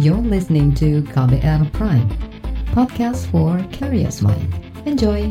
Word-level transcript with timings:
You're 0.00 0.24
listening 0.24 0.72
to 0.80 1.04
KBR 1.12 1.68
Prime, 1.76 2.08
podcast 2.72 3.28
for 3.28 3.60
curious 3.68 4.24
mind. 4.24 4.48
Enjoy! 4.88 5.28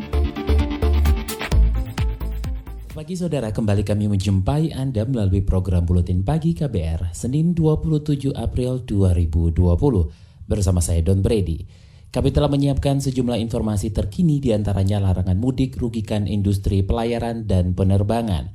Pagi 2.93 3.17
saudara, 3.17 3.50
kembali 3.50 3.82
kami 3.82 4.05
menjumpai 4.05 4.69
Anda 4.77 5.09
melalui 5.09 5.42
program 5.42 5.89
Buletin 5.89 6.21
Pagi 6.21 6.53
KBR, 6.53 7.09
Senin 7.09 7.58
27 7.58 8.38
April 8.38 8.86
2020. 8.86 10.45
Bersama 10.45 10.78
saya 10.78 11.02
Don 11.02 11.25
Brady. 11.25 11.66
Kami 12.14 12.30
telah 12.30 12.54
menyiapkan 12.54 13.02
sejumlah 13.02 13.41
informasi 13.41 13.89
terkini 13.89 14.38
di 14.38 14.54
antaranya 14.54 15.02
larangan 15.02 15.41
mudik 15.41 15.82
rugikan 15.82 16.30
industri 16.30 16.86
pelayaran 16.86 17.50
dan 17.50 17.73
penerbangan. 17.73 18.54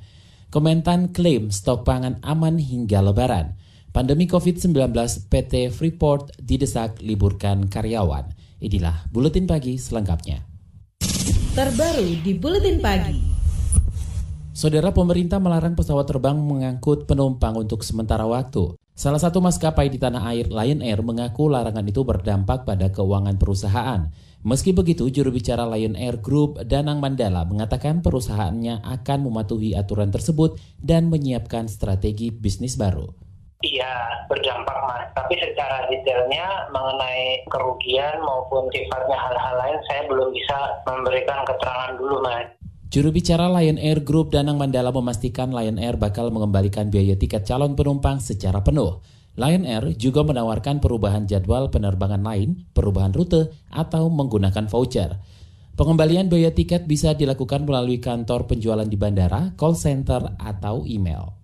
Komentan 0.54 1.10
klaim 1.10 1.50
stok 1.50 1.82
pangan 1.82 2.22
aman 2.22 2.62
hingga 2.62 3.02
lebaran. 3.02 3.65
Pandemi 3.92 4.24
COVID-19 4.30 4.92
PT 5.30 5.74
Freeport 5.74 6.34
didesak 6.38 6.98
liburkan 7.02 7.70
karyawan. 7.70 8.30
Inilah 8.62 9.06
Buletin 9.12 9.44
Pagi 9.44 9.76
selengkapnya. 9.76 10.46
Terbaru 11.52 12.20
di 12.20 12.32
Buletin 12.36 12.80
Pagi. 12.80 13.18
Saudara 14.56 14.88
pemerintah 14.88 15.36
melarang 15.36 15.76
pesawat 15.76 16.08
terbang 16.08 16.40
mengangkut 16.40 17.04
penumpang 17.04 17.60
untuk 17.60 17.84
sementara 17.84 18.24
waktu. 18.24 18.72
Salah 18.96 19.20
satu 19.20 19.44
maskapai 19.44 19.92
di 19.92 20.00
tanah 20.00 20.24
air, 20.32 20.48
Lion 20.48 20.80
Air, 20.80 21.04
mengaku 21.04 21.52
larangan 21.52 21.84
itu 21.84 22.00
berdampak 22.00 22.64
pada 22.64 22.88
keuangan 22.88 23.36
perusahaan. 23.36 24.08
Meski 24.40 24.72
begitu, 24.72 25.12
juru 25.12 25.28
bicara 25.36 25.68
Lion 25.68 25.92
Air 25.92 26.24
Group, 26.24 26.56
Danang 26.64 27.04
Mandala, 27.04 27.44
mengatakan 27.44 28.00
perusahaannya 28.00 28.80
akan 28.80 29.18
mematuhi 29.28 29.76
aturan 29.76 30.08
tersebut 30.08 30.56
dan 30.80 31.12
menyiapkan 31.12 31.68
strategi 31.68 32.32
bisnis 32.32 32.80
baru. 32.80 33.25
Iya, 33.64 33.92
berdampak 34.28 34.76
mas. 34.84 35.08
Tapi 35.16 35.34
secara 35.40 35.88
detailnya 35.88 36.68
mengenai 36.68 37.40
kerugian 37.48 38.20
maupun 38.20 38.68
sifatnya 38.68 39.16
hal-hal 39.16 39.56
lain 39.56 39.78
saya 39.88 40.02
belum 40.12 40.28
bisa 40.36 40.58
memberikan 40.84 41.40
keterangan 41.48 41.96
dulu 41.96 42.20
mas. 42.20 42.52
Juru 42.92 43.10
bicara 43.10 43.48
Lion 43.50 43.80
Air 43.80 44.04
Group 44.04 44.30
Danang 44.30 44.60
Mandala 44.60 44.94
memastikan 44.94 45.50
Lion 45.50 45.80
Air 45.80 45.98
bakal 45.98 46.30
mengembalikan 46.30 46.92
biaya 46.92 47.16
tiket 47.18 47.48
calon 47.48 47.74
penumpang 47.74 48.20
secara 48.20 48.60
penuh. 48.60 49.00
Lion 49.36 49.68
Air 49.68 49.92
juga 50.00 50.24
menawarkan 50.24 50.80
perubahan 50.80 51.28
jadwal 51.28 51.68
penerbangan 51.68 52.24
lain, 52.24 52.64
perubahan 52.72 53.12
rute, 53.12 53.52
atau 53.68 54.08
menggunakan 54.08 54.64
voucher. 54.68 55.20
Pengembalian 55.76 56.32
biaya 56.32 56.56
tiket 56.56 56.88
bisa 56.88 57.12
dilakukan 57.12 57.68
melalui 57.68 58.00
kantor 58.00 58.48
penjualan 58.48 58.88
di 58.88 58.96
bandara, 58.96 59.52
call 59.60 59.76
center, 59.76 60.32
atau 60.40 60.88
email. 60.88 61.36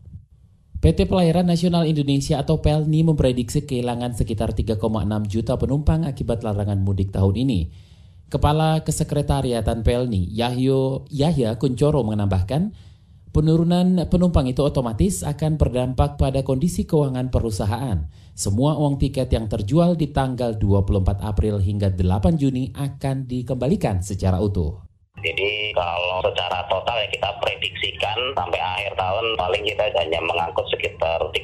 PT 0.82 1.06
Pelayaran 1.06 1.46
Nasional 1.46 1.86
Indonesia 1.86 2.42
atau 2.42 2.58
PELNI 2.58 3.06
memprediksi 3.06 3.62
kehilangan 3.62 4.18
sekitar 4.18 4.50
3,6 4.50 4.82
juta 5.30 5.54
penumpang 5.54 6.02
akibat 6.02 6.42
larangan 6.42 6.82
mudik 6.82 7.14
tahun 7.14 7.38
ini. 7.38 7.70
Kepala 8.26 8.82
Kesekretariatan 8.82 9.86
PELNI, 9.86 10.34
Yahyo 10.34 11.06
Yahya 11.06 11.54
Kuncoro 11.54 12.02
menambahkan, 12.02 12.74
penurunan 13.30 14.10
penumpang 14.10 14.50
itu 14.50 14.66
otomatis 14.66 15.22
akan 15.22 15.54
berdampak 15.54 16.18
pada 16.18 16.42
kondisi 16.42 16.82
keuangan 16.82 17.30
perusahaan. 17.30 18.10
Semua 18.34 18.74
uang 18.74 18.98
tiket 18.98 19.30
yang 19.30 19.46
terjual 19.46 19.94
di 19.94 20.10
tanggal 20.10 20.58
24 20.58 21.22
April 21.22 21.62
hingga 21.62 21.94
8 21.94 22.34
Juni 22.34 22.74
akan 22.74 23.30
dikembalikan 23.30 24.02
secara 24.02 24.42
utuh. 24.42 24.81
Jadi 25.22 25.70
kalau 25.70 26.18
secara 26.26 26.66
total 26.66 26.98
ya 26.98 27.08
kita 27.14 27.30
prediksikan 27.38 28.18
sampai 28.34 28.58
akhir 28.58 28.92
tahun 28.98 29.38
paling 29.38 29.62
kita 29.62 29.86
hanya 29.94 30.18
mengangkut 30.18 30.66
sekitar 30.74 31.22
32 31.30 31.38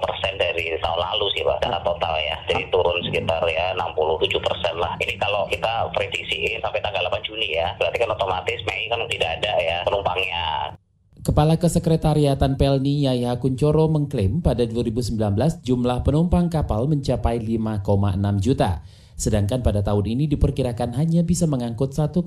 persen 0.00 0.32
dari 0.40 0.72
tahun 0.80 1.00
lalu 1.00 1.26
sih 1.36 1.44
Pak 1.44 1.60
secara 1.60 1.78
total 1.84 2.16
ya. 2.16 2.36
Jadi 2.48 2.64
turun 2.72 2.96
sekitar 3.04 3.44
ya 3.44 3.76
67 3.76 4.40
persen 4.40 4.74
lah. 4.80 4.96
Ini 5.04 5.20
kalau 5.20 5.44
kita 5.52 5.92
prediksiin 5.92 6.64
sampai 6.64 6.80
tanggal 6.80 7.04
8 7.12 7.28
Juni 7.28 7.52
ya. 7.52 7.76
Berarti 7.76 7.96
kan 8.00 8.10
otomatis 8.16 8.60
Mei 8.64 8.88
kan 8.88 9.04
tidak 9.04 9.30
ada 9.36 9.52
ya 9.60 9.76
penumpangnya. 9.84 10.72
Kepala 11.24 11.56
Kesekretariatan 11.56 12.60
Pelni 12.60 13.08
Yaya 13.08 13.40
Kuncoro 13.40 13.88
mengklaim 13.88 14.44
pada 14.44 14.64
2019 14.68 15.16
jumlah 15.64 16.04
penumpang 16.04 16.52
kapal 16.52 16.84
mencapai 16.84 17.40
5,6 17.40 18.44
juta. 18.44 18.84
Sedangkan 19.14 19.62
pada 19.62 19.80
tahun 19.80 20.18
ini 20.18 20.24
diperkirakan 20.30 20.98
hanya 20.98 21.22
bisa 21.22 21.46
mengangkut 21.46 21.94
1,7 21.94 22.22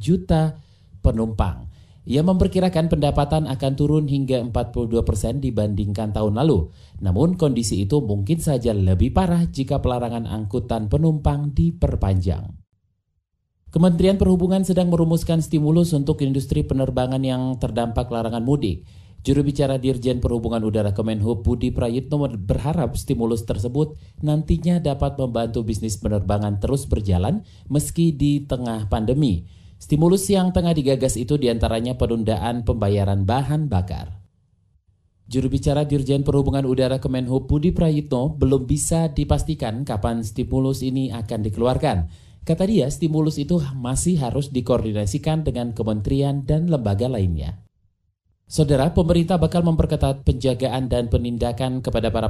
juta 0.00 0.56
penumpang. 1.04 1.68
Ia 2.02 2.26
memperkirakan 2.26 2.90
pendapatan 2.90 3.46
akan 3.46 3.72
turun 3.78 4.10
hingga 4.10 4.42
42 4.42 5.06
persen 5.06 5.38
dibandingkan 5.38 6.10
tahun 6.10 6.34
lalu. 6.34 6.74
Namun 6.98 7.38
kondisi 7.38 7.86
itu 7.86 8.02
mungkin 8.02 8.42
saja 8.42 8.74
lebih 8.74 9.14
parah 9.14 9.46
jika 9.46 9.78
pelarangan 9.78 10.26
angkutan 10.26 10.90
penumpang 10.90 11.54
diperpanjang. 11.54 12.58
Kementerian 13.72 14.18
Perhubungan 14.18 14.66
sedang 14.66 14.90
merumuskan 14.90 15.40
stimulus 15.40 15.94
untuk 15.96 16.20
industri 16.20 16.60
penerbangan 16.66 17.22
yang 17.22 17.56
terdampak 17.56 18.10
larangan 18.10 18.42
mudik. 18.44 18.84
Juru 19.22 19.46
bicara 19.46 19.78
Dirjen 19.78 20.18
Perhubungan 20.18 20.66
Udara 20.66 20.90
Kemenhub 20.90 21.46
Budi 21.46 21.70
Prayitno 21.70 22.26
berharap 22.26 22.98
stimulus 22.98 23.46
tersebut 23.46 23.94
nantinya 24.18 24.82
dapat 24.82 25.14
membantu 25.14 25.62
bisnis 25.62 25.94
penerbangan 25.94 26.58
terus 26.58 26.90
berjalan 26.90 27.46
meski 27.70 28.10
di 28.10 28.42
tengah 28.42 28.90
pandemi. 28.90 29.46
Stimulus 29.78 30.26
yang 30.26 30.50
tengah 30.50 30.74
digagas 30.74 31.14
itu 31.14 31.38
di 31.38 31.46
antaranya 31.46 31.94
penundaan 31.94 32.66
pembayaran 32.66 33.22
bahan 33.22 33.70
bakar. 33.70 34.18
Juru 35.30 35.54
bicara 35.54 35.86
Dirjen 35.86 36.26
Perhubungan 36.26 36.66
Udara 36.66 36.98
Kemenhub 36.98 37.46
Budi 37.46 37.70
Prayitno 37.70 38.34
belum 38.34 38.66
bisa 38.66 39.06
dipastikan 39.06 39.86
kapan 39.86 40.26
stimulus 40.26 40.82
ini 40.82 41.14
akan 41.14 41.46
dikeluarkan. 41.46 42.10
Kata 42.42 42.66
dia, 42.66 42.90
stimulus 42.90 43.38
itu 43.38 43.62
masih 43.78 44.18
harus 44.18 44.50
dikoordinasikan 44.50 45.46
dengan 45.46 45.70
kementerian 45.78 46.42
dan 46.42 46.66
lembaga 46.66 47.06
lainnya. 47.06 47.62
Saudara, 48.52 48.92
pemerintah 48.92 49.40
bakal 49.40 49.64
memperketat 49.64 50.28
penjagaan 50.28 50.84
dan 50.84 51.08
penindakan 51.08 51.80
kepada 51.80 52.12
para, 52.12 52.28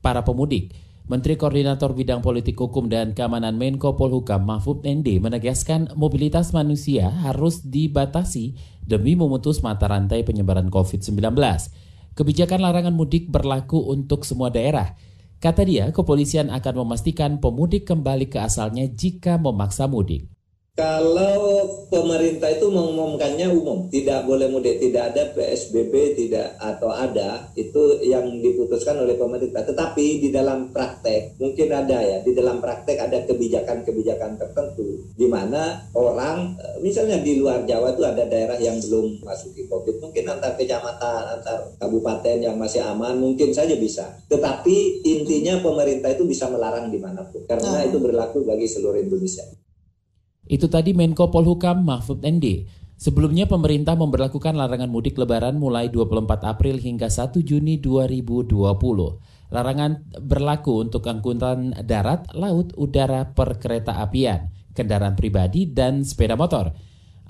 para 0.00 0.24
pemudik. 0.24 0.72
Menteri 1.04 1.36
Koordinator 1.36 1.92
Bidang 1.92 2.24
Politik 2.24 2.56
Hukum 2.56 2.88
dan 2.88 3.12
Keamanan 3.12 3.60
Menko 3.60 3.92
Polhukam 3.92 4.48
Mahfud 4.48 4.80
MD 4.88 5.20
menegaskan 5.20 5.92
mobilitas 6.00 6.56
manusia 6.56 7.12
harus 7.12 7.60
dibatasi 7.60 8.56
demi 8.88 9.12
memutus 9.20 9.60
mata 9.60 9.84
rantai 9.84 10.24
penyebaran 10.24 10.72
COVID-19. 10.72 11.28
Kebijakan 12.16 12.64
larangan 12.64 12.96
mudik 12.96 13.28
berlaku 13.28 13.84
untuk 13.84 14.24
semua 14.24 14.48
daerah. 14.48 14.96
Kata 15.44 15.60
dia, 15.68 15.92
kepolisian 15.92 16.48
akan 16.48 16.88
memastikan 16.88 17.36
pemudik 17.36 17.84
kembali 17.84 18.32
ke 18.32 18.40
asalnya 18.40 18.88
jika 18.88 19.36
memaksa 19.36 19.84
mudik. 19.84 20.24
Kalau 20.78 21.66
pemerintah 21.92 22.46
itu 22.46 22.70
mengumumkannya 22.70 23.52
umum, 23.52 23.90
tidak 23.92 24.24
boleh 24.24 24.48
mudik, 24.48 24.80
tidak 24.80 25.12
ada 25.12 25.28
PSBB, 25.36 26.16
tidak 26.16 26.56
atau 26.56 26.88
ada, 26.88 27.52
itu 27.58 28.00
yang 28.06 28.40
diputuskan 28.40 28.96
oleh 29.02 29.18
pemerintah. 29.18 29.66
Tetapi 29.66 30.24
di 30.24 30.32
dalam 30.32 30.72
praktek, 30.72 31.36
mungkin 31.36 31.68
ada 31.74 32.00
ya, 32.00 32.24
di 32.24 32.32
dalam 32.32 32.62
praktek 32.64 32.96
ada 32.96 33.18
kebijakan-kebijakan 33.28 34.40
tertentu, 34.40 35.04
di 35.18 35.26
mana 35.28 35.84
orang, 35.92 36.56
misalnya 36.80 37.20
di 37.20 37.36
luar 37.42 37.66
Jawa 37.68 37.92
itu 37.92 38.06
ada 38.06 38.24
daerah 38.24 38.56
yang 38.56 38.80
belum 38.80 39.20
masuki 39.26 39.68
COVID, 39.68 40.00
mungkin 40.00 40.32
antar 40.32 40.56
kecamatan, 40.56 41.22
antar 41.36 41.76
kabupaten 41.76 42.40
yang 42.40 42.56
masih 42.56 42.80
aman, 42.80 43.20
mungkin 43.20 43.52
saja 43.52 43.76
bisa. 43.76 44.16
Tetapi 44.32 45.04
intinya 45.04 45.60
pemerintah 45.60 46.14
itu 46.14 46.24
bisa 46.24 46.48
melarang 46.48 46.88
di 46.88 46.96
mana 46.96 47.20
pun, 47.26 47.44
karena 47.44 47.84
itu 47.84 48.00
berlaku 48.00 48.48
bagi 48.48 48.64
seluruh 48.64 48.96
Indonesia. 48.96 49.44
Itu 50.50 50.66
tadi 50.66 50.90
Menko 50.98 51.30
Polhukam 51.30 51.86
Mahfud 51.86 52.26
MD. 52.26 52.66
Sebelumnya 52.98 53.46
pemerintah 53.46 53.94
memperlakukan 53.94 54.58
larangan 54.58 54.90
mudik 54.90 55.14
lebaran 55.14 55.62
mulai 55.62 55.86
24 55.94 56.26
April 56.42 56.82
hingga 56.82 57.06
1 57.06 57.38
Juni 57.46 57.78
2020. 57.78 58.50
Larangan 59.54 59.92
berlaku 60.18 60.90
untuk 60.90 61.06
angkutan 61.06 61.70
darat, 61.86 62.34
laut, 62.34 62.74
udara, 62.74 63.30
perkereta 63.30 64.02
apian, 64.02 64.50
kendaraan 64.74 65.14
pribadi, 65.14 65.70
dan 65.70 66.02
sepeda 66.02 66.34
motor. 66.34 66.74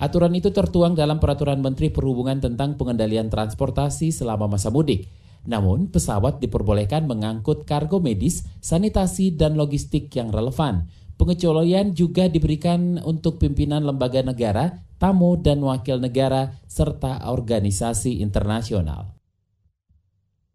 Aturan 0.01 0.33
itu 0.33 0.49
tertuang 0.49 0.97
dalam 0.97 1.21
Peraturan 1.21 1.61
Menteri 1.61 1.93
Perhubungan 1.93 2.41
tentang 2.41 2.81
pengendalian 2.81 3.29
transportasi 3.29 4.17
selama 4.17 4.49
masa 4.49 4.73
mudik. 4.73 5.13
Namun, 5.45 5.93
pesawat 5.93 6.41
diperbolehkan 6.41 7.05
mengangkut 7.05 7.69
kargo 7.69 8.01
medis, 8.01 8.49
sanitasi, 8.65 9.37
dan 9.37 9.61
logistik 9.61 10.09
yang 10.17 10.33
relevan. 10.33 10.89
Pengecualian 11.21 11.93
juga 11.93 12.33
diberikan 12.33 12.97
untuk 13.05 13.37
pimpinan 13.37 13.85
lembaga 13.85 14.25
negara, 14.25 14.73
tamu 14.97 15.37
dan 15.37 15.61
wakil 15.61 16.01
negara, 16.01 16.57
serta 16.65 17.29
organisasi 17.29 18.25
internasional. 18.25 19.13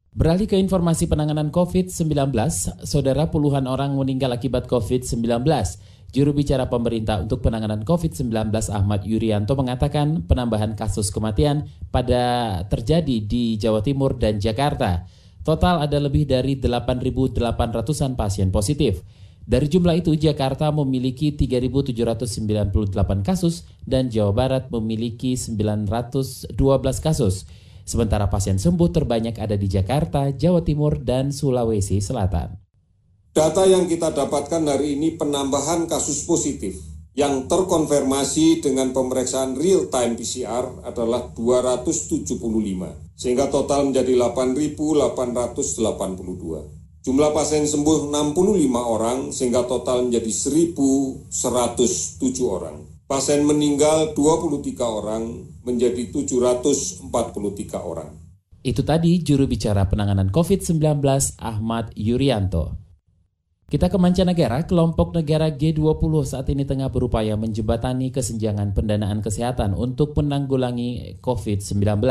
Beralih 0.09 0.49
ke 0.49 0.57
informasi 0.57 1.05
penanganan 1.05 1.53
COVID-19, 1.53 2.33
saudara 2.81 3.29
puluhan 3.29 3.69
orang 3.69 3.93
meninggal 3.93 4.33
akibat 4.33 4.65
COVID-19. 4.65 5.45
Juru 6.09 6.33
bicara 6.33 6.65
pemerintah 6.65 7.21
untuk 7.21 7.45
penanganan 7.45 7.85
COVID-19 7.85 8.49
Ahmad 8.73 9.05
Yuryanto 9.05 9.53
mengatakan 9.53 10.25
penambahan 10.25 10.73
kasus 10.73 11.13
kematian 11.13 11.69
pada 11.93 12.65
terjadi 12.73 13.21
di 13.21 13.61
Jawa 13.61 13.85
Timur 13.85 14.17
dan 14.17 14.41
Jakarta. 14.41 15.05
Total 15.45 15.85
ada 15.85 16.01
lebih 16.01 16.25
dari 16.25 16.57
8.800-an 16.57 18.17
pasien 18.17 18.49
positif. 18.49 19.05
Dari 19.45 19.69
jumlah 19.69 20.01
itu, 20.01 20.17
Jakarta 20.17 20.73
memiliki 20.73 21.29
3.798 21.29 23.21
kasus 23.21 23.69
dan 23.85 24.09
Jawa 24.09 24.33
Barat 24.33 24.73
memiliki 24.73 25.37
912 25.37 26.49
kasus. 26.97 27.45
Sementara 27.85 28.25
pasien 28.25 28.57
sembuh 28.57 28.89
terbanyak 28.89 29.37
ada 29.37 29.53
di 29.53 29.69
Jakarta, 29.69 30.33
Jawa 30.33 30.65
Timur, 30.65 30.97
dan 30.97 31.29
Sulawesi 31.29 32.01
Selatan. 32.01 32.57
Data 33.37 33.69
yang 33.69 33.85
kita 33.85 34.17
dapatkan 34.17 34.65
hari 34.65 34.97
ini 34.97 35.13
penambahan 35.13 35.85
kasus 35.85 36.25
positif 36.25 36.81
yang 37.13 37.45
terkonfirmasi 37.45 38.65
dengan 38.65 38.97
pemeriksaan 38.97 39.61
real 39.61 39.93
time 39.93 40.17
PCR 40.17 40.81
adalah 40.81 41.29
275, 41.37 42.33
sehingga 43.13 43.45
total 43.53 43.93
menjadi 43.93 44.17
8.882. 44.17 46.84
Jumlah 47.05 47.37
pasien 47.37 47.69
sembuh 47.69 48.09
65 48.09 48.65
orang 48.73 49.29
sehingga 49.29 49.61
total 49.69 50.09
menjadi 50.09 50.25
1.107 50.73 51.29
orang. 52.41 52.81
Pasien 53.05 53.45
meninggal 53.45 54.17
23 54.17 54.73
orang 54.81 55.45
menjadi 55.61 56.01
743 56.09 57.05
orang. 57.77 58.09
Itu 58.65 58.81
tadi 58.81 59.21
juru 59.21 59.45
bicara 59.45 59.85
penanganan 59.85 60.33
COVID-19 60.33 60.81
Ahmad 61.37 61.93
Yuryanto. 61.93 62.73
Kita 63.69 63.85
ke 63.85 64.01
mancanegara, 64.01 64.65
kelompok 64.65 65.13
negara 65.13 65.53
G20 65.53 66.13
saat 66.25 66.49
ini 66.49 66.65
tengah 66.65 66.89
berupaya 66.89 67.37
menjembatani 67.37 68.09
kesenjangan 68.09 68.73
pendanaan 68.73 69.21
kesehatan 69.21 69.77
untuk 69.77 70.17
menanggulangi 70.17 71.21
COVID-19. 71.21 72.01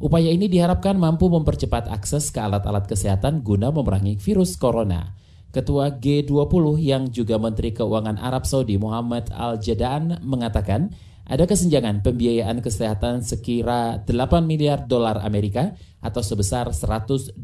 Upaya 0.00 0.32
ini 0.32 0.48
diharapkan 0.48 0.96
mampu 0.96 1.28
mempercepat 1.28 1.92
akses 1.92 2.32
ke 2.32 2.40
alat-alat 2.40 2.88
kesehatan 2.88 3.44
guna 3.44 3.68
memerangi 3.68 4.16
virus 4.16 4.56
corona. 4.56 5.12
Ketua 5.52 6.00
G20 6.00 6.80
yang 6.80 7.12
juga 7.12 7.36
Menteri 7.36 7.76
Keuangan 7.76 8.16
Arab 8.16 8.48
Saudi 8.48 8.80
Muhammad 8.80 9.28
Al-Jadaan 9.28 10.24
mengatakan 10.24 10.96
ada 11.28 11.44
kesenjangan 11.44 12.00
pembiayaan 12.00 12.64
kesehatan 12.64 13.20
sekira 13.20 14.00
8 14.08 14.40
miliar 14.48 14.88
dolar 14.88 15.20
Amerika 15.20 15.76
atau 16.00 16.24
sebesar 16.24 16.72
125 16.72 17.36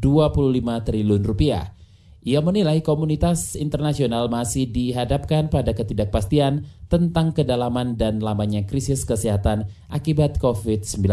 triliun 0.80 1.22
rupiah. 1.28 1.76
Ia 2.24 2.40
menilai 2.40 2.80
komunitas 2.80 3.52
internasional 3.52 4.32
masih 4.32 4.64
dihadapkan 4.64 5.52
pada 5.52 5.76
ketidakpastian 5.76 6.64
tentang 6.88 7.36
kedalaman 7.36 8.00
dan 8.00 8.24
lamanya 8.24 8.64
krisis 8.64 9.04
kesehatan 9.04 9.68
akibat 9.92 10.40
COVID-19. 10.40 11.04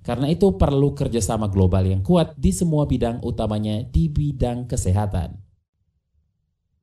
Karena 0.00 0.32
itu 0.32 0.56
perlu 0.56 0.96
kerjasama 0.96 1.52
global 1.52 1.84
yang 1.84 2.00
kuat 2.00 2.32
di 2.40 2.50
semua 2.56 2.88
bidang 2.88 3.20
utamanya 3.20 3.84
di 3.84 4.08
bidang 4.08 4.64
kesehatan. 4.64 5.50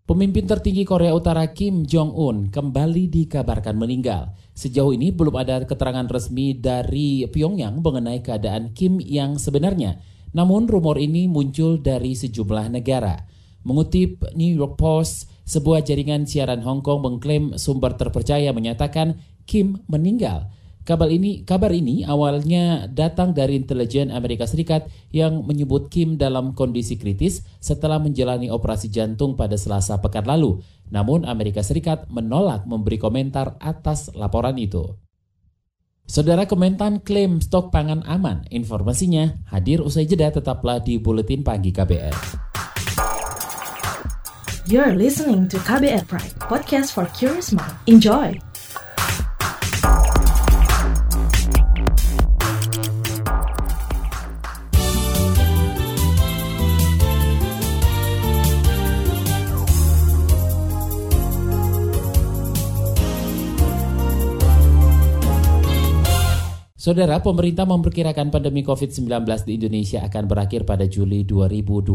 Pemimpin 0.08 0.48
tertinggi 0.48 0.88
Korea 0.88 1.12
Utara 1.12 1.44
Kim 1.52 1.84
Jong-un 1.84 2.48
kembali 2.48 3.12
dikabarkan 3.12 3.76
meninggal. 3.76 4.32
Sejauh 4.56 4.96
ini 4.96 5.12
belum 5.12 5.36
ada 5.36 5.60
keterangan 5.68 6.08
resmi 6.08 6.56
dari 6.56 7.28
Pyongyang 7.28 7.84
mengenai 7.84 8.24
keadaan 8.24 8.72
Kim 8.72 9.04
yang 9.04 9.36
sebenarnya. 9.36 10.00
Namun 10.32 10.72
rumor 10.72 10.96
ini 10.96 11.28
muncul 11.28 11.84
dari 11.84 12.16
sejumlah 12.16 12.72
negara. 12.72 13.28
Mengutip 13.68 14.24
New 14.32 14.48
York 14.48 14.80
Post, 14.80 15.28
sebuah 15.44 15.84
jaringan 15.84 16.24
siaran 16.24 16.64
Hong 16.64 16.80
Kong 16.80 17.04
mengklaim 17.04 17.60
sumber 17.60 18.00
terpercaya 18.00 18.56
menyatakan 18.56 19.20
Kim 19.44 19.84
meninggal. 19.92 20.48
Kabar 20.88 21.12
ini, 21.12 21.44
kabar 21.44 21.76
ini 21.76 22.08
awalnya 22.08 22.88
datang 22.88 23.36
dari 23.36 23.60
intelijen 23.60 24.08
Amerika 24.08 24.48
Serikat 24.48 24.88
yang 25.12 25.44
menyebut 25.44 25.92
Kim 25.92 26.16
dalam 26.16 26.56
kondisi 26.56 26.96
kritis 26.96 27.44
setelah 27.60 28.00
menjalani 28.00 28.48
operasi 28.48 28.88
jantung 28.88 29.36
pada 29.36 29.60
Selasa 29.60 30.00
pekan 30.00 30.24
lalu. 30.24 30.64
Namun 30.88 31.28
Amerika 31.28 31.60
Serikat 31.60 32.08
menolak 32.08 32.64
memberi 32.64 32.96
komentar 32.96 33.60
atas 33.60 34.16
laporan 34.16 34.56
itu. 34.56 34.96
Saudara 36.08 36.48
Kementan 36.48 37.04
klaim 37.04 37.44
stok 37.44 37.68
pangan 37.68 38.08
aman. 38.08 38.48
Informasinya 38.48 39.44
hadir 39.52 39.84
usai 39.84 40.08
jeda 40.08 40.32
tetaplah 40.32 40.80
di 40.80 41.04
Buletin 41.04 41.44
Pagi 41.44 41.76
KBR. 41.76 42.16
You're 44.72 44.96
listening 44.96 45.52
to 45.52 45.60
KBR 45.68 46.08
Pride, 46.08 46.40
podcast 46.40 46.96
for 46.96 47.12
curious 47.12 47.52
mind. 47.52 47.76
Enjoy! 47.92 48.47
Saudara, 66.78 67.18
pemerintah 67.26 67.66
memperkirakan 67.66 68.30
pandemi 68.30 68.62
COVID-19 68.62 69.26
di 69.50 69.58
Indonesia 69.58 70.06
akan 70.06 70.30
berakhir 70.30 70.62
pada 70.62 70.86
Juli 70.86 71.26
2020. 71.26 71.90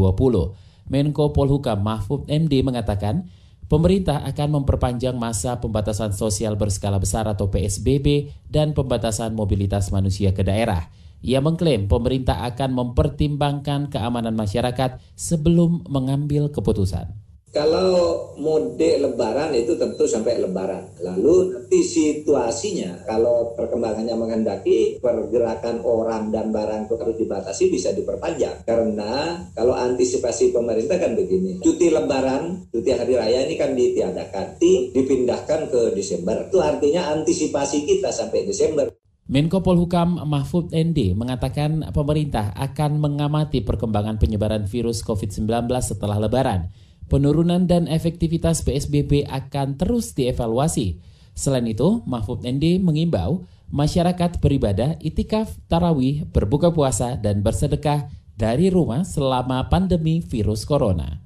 Menko 0.91 1.31
Polhukam 1.31 1.79
Mahfud 1.79 2.27
MD 2.27 2.59
mengatakan, 2.67 3.31
pemerintah 3.71 4.27
akan 4.27 4.59
memperpanjang 4.59 5.15
masa 5.15 5.63
pembatasan 5.63 6.11
sosial 6.11 6.59
berskala 6.59 6.99
besar 6.99 7.31
atau 7.31 7.47
PSBB 7.47 8.35
dan 8.51 8.75
pembatasan 8.75 9.31
mobilitas 9.31 9.87
manusia 9.87 10.35
ke 10.35 10.43
daerah. 10.43 10.91
Ia 11.23 11.39
mengklaim 11.39 11.87
pemerintah 11.87 12.43
akan 12.43 12.75
mempertimbangkan 12.75 13.87
keamanan 13.87 14.35
masyarakat 14.35 14.99
sebelum 15.15 15.87
mengambil 15.87 16.51
keputusan. 16.51 17.22
Kalau 17.53 18.33
mudik 18.41 18.97
lebaran 18.97 19.53
itu 19.53 19.77
tentu 19.77 20.09
sampai 20.09 20.41
lebaran. 20.41 20.89
Lalu 21.05 21.53
nanti 21.53 21.85
situasinya 21.85 23.05
kalau 23.05 23.53
perkembangannya 23.53 24.17
menghendaki 24.17 24.97
pergerakan 24.97 25.85
orang 25.85 26.33
dan 26.33 26.49
barang 26.49 26.89
itu 26.89 26.97
harus 26.97 27.13
dibatasi 27.21 27.69
bisa 27.69 27.93
diperpanjang. 27.93 28.65
Karena 28.65 29.37
kalau 29.53 29.77
antisipasi 29.77 30.49
pemerintah 30.49 30.97
kan 30.97 31.13
begini. 31.13 31.61
Cuti 31.61 31.93
lebaran, 31.93 32.73
cuti 32.73 32.89
hari 32.89 33.21
raya 33.21 33.45
ini 33.45 33.53
kan 33.53 33.77
ditiadakan. 33.77 34.57
Dipindahkan 34.89 35.69
ke 35.69 35.93
Desember. 35.93 36.49
Itu 36.49 36.57
artinya 36.57 37.13
antisipasi 37.13 37.85
kita 37.85 38.09
sampai 38.09 38.49
Desember. 38.49 38.89
Menko 39.29 39.61
Polhukam 39.61 40.17
Mahfud 40.25 40.73
ND 40.73 41.13
mengatakan 41.13 41.85
pemerintah 41.93 42.49
akan 42.57 42.97
mengamati 42.97 43.61
perkembangan 43.61 44.17
penyebaran 44.17 44.65
virus 44.65 45.05
COVID-19 45.05 45.69
setelah 45.85 46.17
lebaran 46.17 46.73
penurunan 47.07 47.65
dan 47.67 47.89
efektivitas 47.89 48.61
PSBB 48.61 49.27
akan 49.27 49.79
terus 49.79 50.15
dievaluasi. 50.15 50.99
Selain 51.33 51.65
itu, 51.65 52.05
Mahfud 52.05 52.45
ND 52.45 52.77
mengimbau 52.79 53.47
masyarakat 53.73 54.37
beribadah, 54.37 55.01
itikaf, 55.01 55.57
tarawih, 55.65 56.29
berbuka 56.29 56.69
puasa, 56.69 57.17
dan 57.17 57.41
bersedekah 57.41 58.05
dari 58.37 58.69
rumah 58.69 59.01
selama 59.01 59.65
pandemi 59.69 60.21
virus 60.21 60.65
corona. 60.65 61.23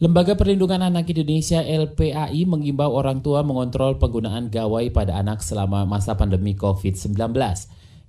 Lembaga 0.00 0.32
Perlindungan 0.32 0.80
Anak 0.80 1.12
Indonesia 1.12 1.60
LPAI 1.60 2.48
mengimbau 2.48 2.88
orang 2.88 3.20
tua 3.20 3.44
mengontrol 3.44 4.00
penggunaan 4.00 4.48
gawai 4.48 4.88
pada 4.88 5.20
anak 5.20 5.44
selama 5.44 5.84
masa 5.84 6.16
pandemi 6.16 6.56
COVID-19. 6.56 7.20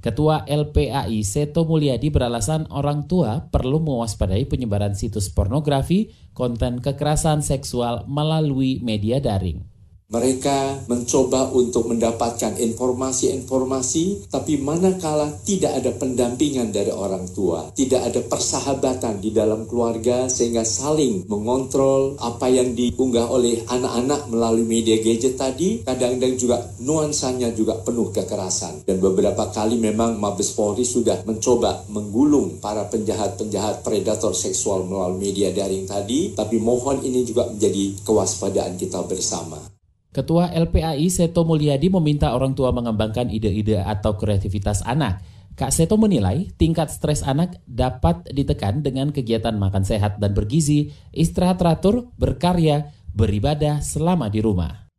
Ketua 0.01 0.50
LPAI 0.50 1.22
Seto 1.22 1.62
Mulyadi 1.70 2.10
beralasan 2.10 2.65
orang 2.74 3.05
tua 3.05 3.53
perlu 3.53 3.77
mewaspadai 3.77 4.50
penyebaran 4.50 4.98
situs 4.98 5.29
pornografi, 5.29 6.10
konten 6.34 6.81
kekerasan 6.81 7.46
seksual 7.46 8.10
melalui 8.10 8.81
media 8.81 9.22
daring. 9.22 9.62
Mereka 10.11 10.91
mencoba 10.91 11.55
untuk 11.55 11.87
mendapatkan 11.87 12.59
informasi-informasi, 12.59 14.27
tapi 14.27 14.59
manakala 14.59 15.31
tidak 15.47 15.79
ada 15.79 15.95
pendampingan 15.95 16.75
dari 16.75 16.91
orang 16.91 17.31
tua, 17.31 17.71
tidak 17.71 18.11
ada 18.11 18.19
persahabatan 18.19 19.23
di 19.23 19.31
dalam 19.31 19.63
keluarga 19.71 20.27
sehingga 20.27 20.67
saling 20.67 21.31
mengontrol 21.31 22.19
apa 22.19 22.51
yang 22.51 22.75
diunggah 22.75 23.31
oleh 23.31 23.63
anak-anak 23.71 24.27
melalui 24.27 24.67
media 24.67 24.99
gadget 24.99 25.39
tadi, 25.39 25.79
kadang-kadang 25.87 26.35
juga 26.35 26.59
nuansanya 26.83 27.55
juga 27.55 27.79
penuh 27.79 28.11
kekerasan. 28.11 28.83
Dan 28.83 28.99
beberapa 28.99 29.47
kali 29.47 29.79
memang 29.79 30.19
Mabes 30.19 30.51
Polri 30.51 30.83
sudah 30.83 31.23
mencoba 31.23 31.87
menggulung 31.87 32.59
para 32.59 32.83
penjahat-penjahat 32.91 33.79
predator 33.79 34.35
seksual 34.35 34.83
melalui 34.83 35.31
media 35.31 35.55
daring 35.55 35.87
tadi, 35.87 36.35
tapi 36.35 36.59
mohon 36.59 36.99
ini 36.99 37.23
juga 37.23 37.47
menjadi 37.47 37.95
kewaspadaan 38.03 38.75
kita 38.75 39.07
bersama. 39.07 39.70
Ketua 40.11 40.51
LPAI 40.51 41.07
Seto 41.07 41.47
Mulyadi 41.47 41.87
meminta 41.87 42.35
orang 42.35 42.51
tua 42.51 42.75
mengembangkan 42.75 43.31
ide-ide 43.31 43.79
atau 43.79 44.19
kreativitas 44.19 44.83
anak. 44.83 45.23
Kak 45.55 45.71
Seto 45.71 45.95
menilai 45.95 46.51
tingkat 46.59 46.91
stres 46.91 47.23
anak 47.23 47.63
dapat 47.63 48.27
ditekan 48.27 48.83
dengan 48.83 49.15
kegiatan 49.15 49.55
makan 49.55 49.87
sehat 49.87 50.19
dan 50.19 50.35
bergizi, 50.35 50.91
istirahat 51.15 51.63
teratur, 51.63 52.11
berkarya, 52.19 52.91
beribadah 53.15 53.79
selama 53.79 54.27
di 54.27 54.43
rumah. 54.43 54.91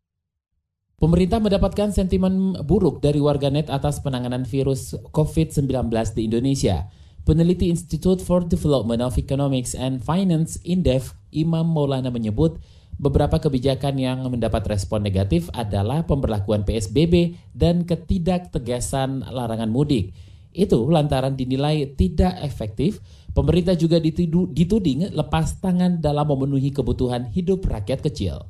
Pemerintah 0.97 1.45
mendapatkan 1.45 1.93
sentimen 1.93 2.57
buruk 2.65 3.05
dari 3.05 3.21
warganet 3.21 3.69
atas 3.69 4.01
penanganan 4.01 4.49
virus 4.49 4.97
COVID-19 5.13 5.93
di 6.17 6.25
Indonesia. 6.25 6.89
Peneliti 7.29 7.69
Institute 7.69 8.25
for 8.25 8.41
Development 8.49 9.05
of 9.05 9.21
Economics 9.21 9.77
and 9.77 10.01
Finance 10.01 10.57
Indef, 10.65 11.13
Imam 11.35 11.69
Maulana 11.69 12.09
menyebut 12.09 12.57
beberapa 12.99 13.39
kebijakan 13.39 13.97
yang 13.97 14.19
mendapat 14.27 14.67
respon 14.69 15.05
negatif 15.05 15.49
adalah 15.55 16.05
pemberlakuan 16.05 16.67
PSBB 16.67 17.39
dan 17.57 17.89
ketidaktegasan 17.89 19.29
larangan 19.31 19.71
mudik. 19.71 20.13
Itu 20.53 20.85
lantaran 20.93 21.33
dinilai 21.33 21.97
tidak 21.97 22.37
efektif, 22.45 23.01
pemerintah 23.33 23.73
juga 23.73 23.97
dituding 24.03 25.17
lepas 25.17 25.57
tangan 25.65 26.03
dalam 26.03 26.29
memenuhi 26.29 26.69
kebutuhan 26.69 27.33
hidup 27.33 27.65
rakyat 27.65 28.05
kecil. 28.05 28.45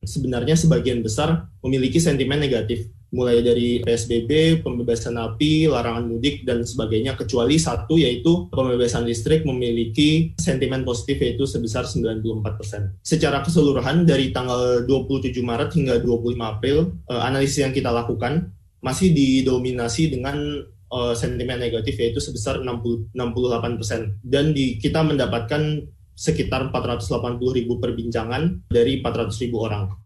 Sebenarnya 0.00 0.56
sebagian 0.56 1.04
besar 1.04 1.52
memiliki 1.60 2.00
sentimen 2.00 2.40
negatif 2.40 2.88
mulai 3.12 3.44
dari 3.44 3.84
PSBB, 3.84 4.64
pembebasan 4.64 5.20
api, 5.20 5.68
larangan 5.68 6.08
mudik, 6.08 6.48
dan 6.48 6.64
sebagainya, 6.64 7.12
kecuali 7.12 7.60
satu 7.60 8.00
yaitu 8.00 8.48
pembebasan 8.48 9.04
listrik 9.04 9.44
memiliki 9.44 10.32
sentimen 10.40 10.82
positif 10.82 11.20
yaitu 11.20 11.44
sebesar 11.44 11.84
94%. 11.84 13.04
Secara 13.04 13.44
keseluruhan 13.44 14.08
dari 14.08 14.32
tanggal 14.32 14.88
27 14.88 15.44
Maret 15.44 15.76
hingga 15.76 16.00
25 16.00 16.40
April, 16.40 16.96
eh, 17.12 17.20
analisis 17.20 17.60
yang 17.60 17.76
kita 17.76 17.92
lakukan 17.92 18.48
masih 18.80 19.12
didominasi 19.12 20.08
dengan 20.08 20.64
eh, 20.92 21.14
sentimen 21.14 21.60
negatif 21.60 22.00
yaitu 22.00 22.18
sebesar 22.18 22.64
60, 22.64 23.12
68%. 23.12 24.16
Dan 24.24 24.56
di, 24.56 24.80
kita 24.80 25.04
mendapatkan 25.04 25.84
sekitar 26.16 26.68
480 26.72 27.56
ribu 27.56 27.80
perbincangan 27.80 28.68
dari 28.68 29.00
400 29.00 29.42
ribu 29.44 29.64
orang. 29.64 30.01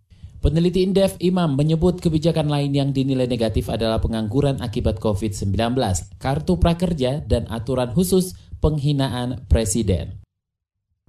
Peneliti 0.46 0.86
Indef 0.86 1.18
Imam 1.18 1.58
menyebut 1.58 1.98
kebijakan 1.98 2.46
lain 2.46 2.70
yang 2.70 2.94
dinilai 2.94 3.26
negatif 3.26 3.66
adalah 3.66 3.98
pengangguran 3.98 4.62
akibat 4.62 5.02
COVID-19, 5.02 5.74
kartu 6.22 6.62
prakerja, 6.62 7.18
dan 7.26 7.50
aturan 7.50 7.90
khusus 7.90 8.38
penghinaan 8.62 9.42
presiden. 9.50 10.22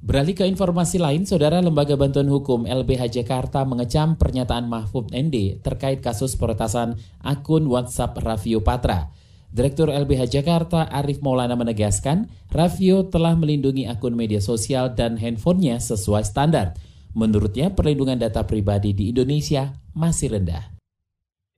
Beralih 0.01 0.34
ke 0.34 0.41
informasi 0.41 0.98
lain, 0.98 1.29
Saudara 1.29 1.62
Lembaga 1.62 1.94
Bantuan 1.94 2.25
Hukum 2.34 2.65
LBH 2.65 3.13
Jakarta 3.13 3.62
mengecam 3.62 4.17
pernyataan 4.17 4.65
Mahfud 4.65 5.13
ND 5.13 5.62
terkait 5.62 6.01
kasus 6.01 6.34
peretasan 6.34 6.98
akun 7.22 7.70
WhatsApp 7.70 8.17
Raffio 8.17 8.65
Patra. 8.65 9.13
Direktur 9.53 9.94
LBH 9.94 10.34
Jakarta 10.34 10.89
Arif 10.89 11.22
Maulana 11.22 11.53
menegaskan, 11.53 12.25
Raffio 12.50 13.06
telah 13.06 13.38
melindungi 13.38 13.86
akun 13.86 14.17
media 14.17 14.41
sosial 14.41 14.98
dan 14.98 15.22
handphonenya 15.22 15.77
sesuai 15.77 16.25
standar– 16.25 16.74
Menurutnya, 17.17 17.74
perlindungan 17.74 18.21
data 18.21 18.45
pribadi 18.45 18.93
di 18.93 19.09
Indonesia 19.09 19.74
masih 19.97 20.38
rendah. 20.38 20.77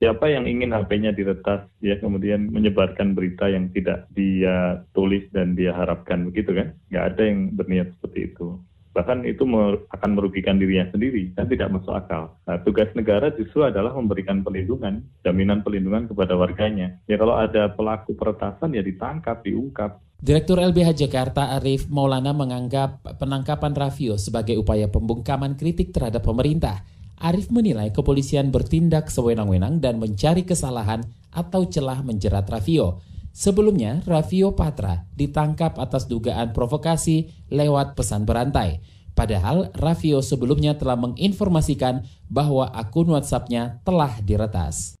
Siapa 0.00 0.32
yang 0.32 0.48
ingin 0.48 0.72
HP-nya 0.72 1.12
diretas, 1.12 1.68
ya 1.84 2.00
kemudian 2.00 2.48
menyebarkan 2.48 3.12
berita 3.12 3.52
yang 3.52 3.68
tidak 3.68 4.08
dia 4.16 4.80
tulis 4.96 5.28
dan 5.28 5.52
dia 5.52 5.76
harapkan 5.76 6.32
begitu 6.32 6.56
kan? 6.56 6.72
Nggak 6.88 7.04
ada 7.12 7.22
yang 7.28 7.38
berniat 7.52 7.92
seperti 7.92 8.32
itu. 8.32 8.56
Bahkan 8.96 9.28
itu 9.28 9.44
akan 9.92 10.10
merugikan 10.16 10.56
dirinya 10.56 10.88
sendiri, 10.88 11.36
dan 11.36 11.44
tidak 11.52 11.68
masuk 11.76 11.92
akal. 11.92 12.40
Nah, 12.48 12.56
tugas 12.64 12.88
negara 12.96 13.28
justru 13.36 13.60
adalah 13.60 13.92
memberikan 13.92 14.40
perlindungan, 14.40 15.04
jaminan 15.20 15.60
perlindungan 15.60 16.08
kepada 16.08 16.40
warganya. 16.40 16.96
Ya 17.04 17.20
kalau 17.20 17.36
ada 17.36 17.68
pelaku 17.68 18.16
peretasan 18.16 18.72
ya 18.72 18.80
ditangkap, 18.80 19.44
diungkap. 19.44 20.00
Direktur 20.20 20.60
LBH 20.60 21.00
Jakarta 21.00 21.56
Arif 21.56 21.88
Maulana 21.88 22.36
menganggap 22.36 23.00
penangkapan 23.16 23.72
Raffio 23.72 24.20
sebagai 24.20 24.60
upaya 24.60 24.84
pembungkaman 24.84 25.56
kritik 25.56 25.96
terhadap 25.96 26.28
pemerintah. 26.28 26.84
Arif 27.16 27.48
menilai 27.48 27.88
kepolisian 27.88 28.52
bertindak 28.52 29.08
sewenang-wenang 29.08 29.80
dan 29.80 29.96
mencari 29.96 30.44
kesalahan 30.44 31.08
atau 31.32 31.64
celah 31.64 32.04
menjerat 32.04 32.44
Raffio. 32.52 33.00
Sebelumnya, 33.32 34.04
Raffio 34.04 34.52
Patra 34.52 35.08
ditangkap 35.16 35.80
atas 35.80 36.04
dugaan 36.04 36.52
provokasi 36.52 37.48
lewat 37.48 37.96
pesan 37.96 38.28
berantai. 38.28 38.84
Padahal 39.16 39.72
Raffio 39.72 40.20
sebelumnya 40.20 40.76
telah 40.76 41.00
menginformasikan 41.00 42.04
bahwa 42.28 42.68
akun 42.68 43.08
WhatsApp-nya 43.08 43.80
telah 43.88 44.20
diretas. 44.20 44.99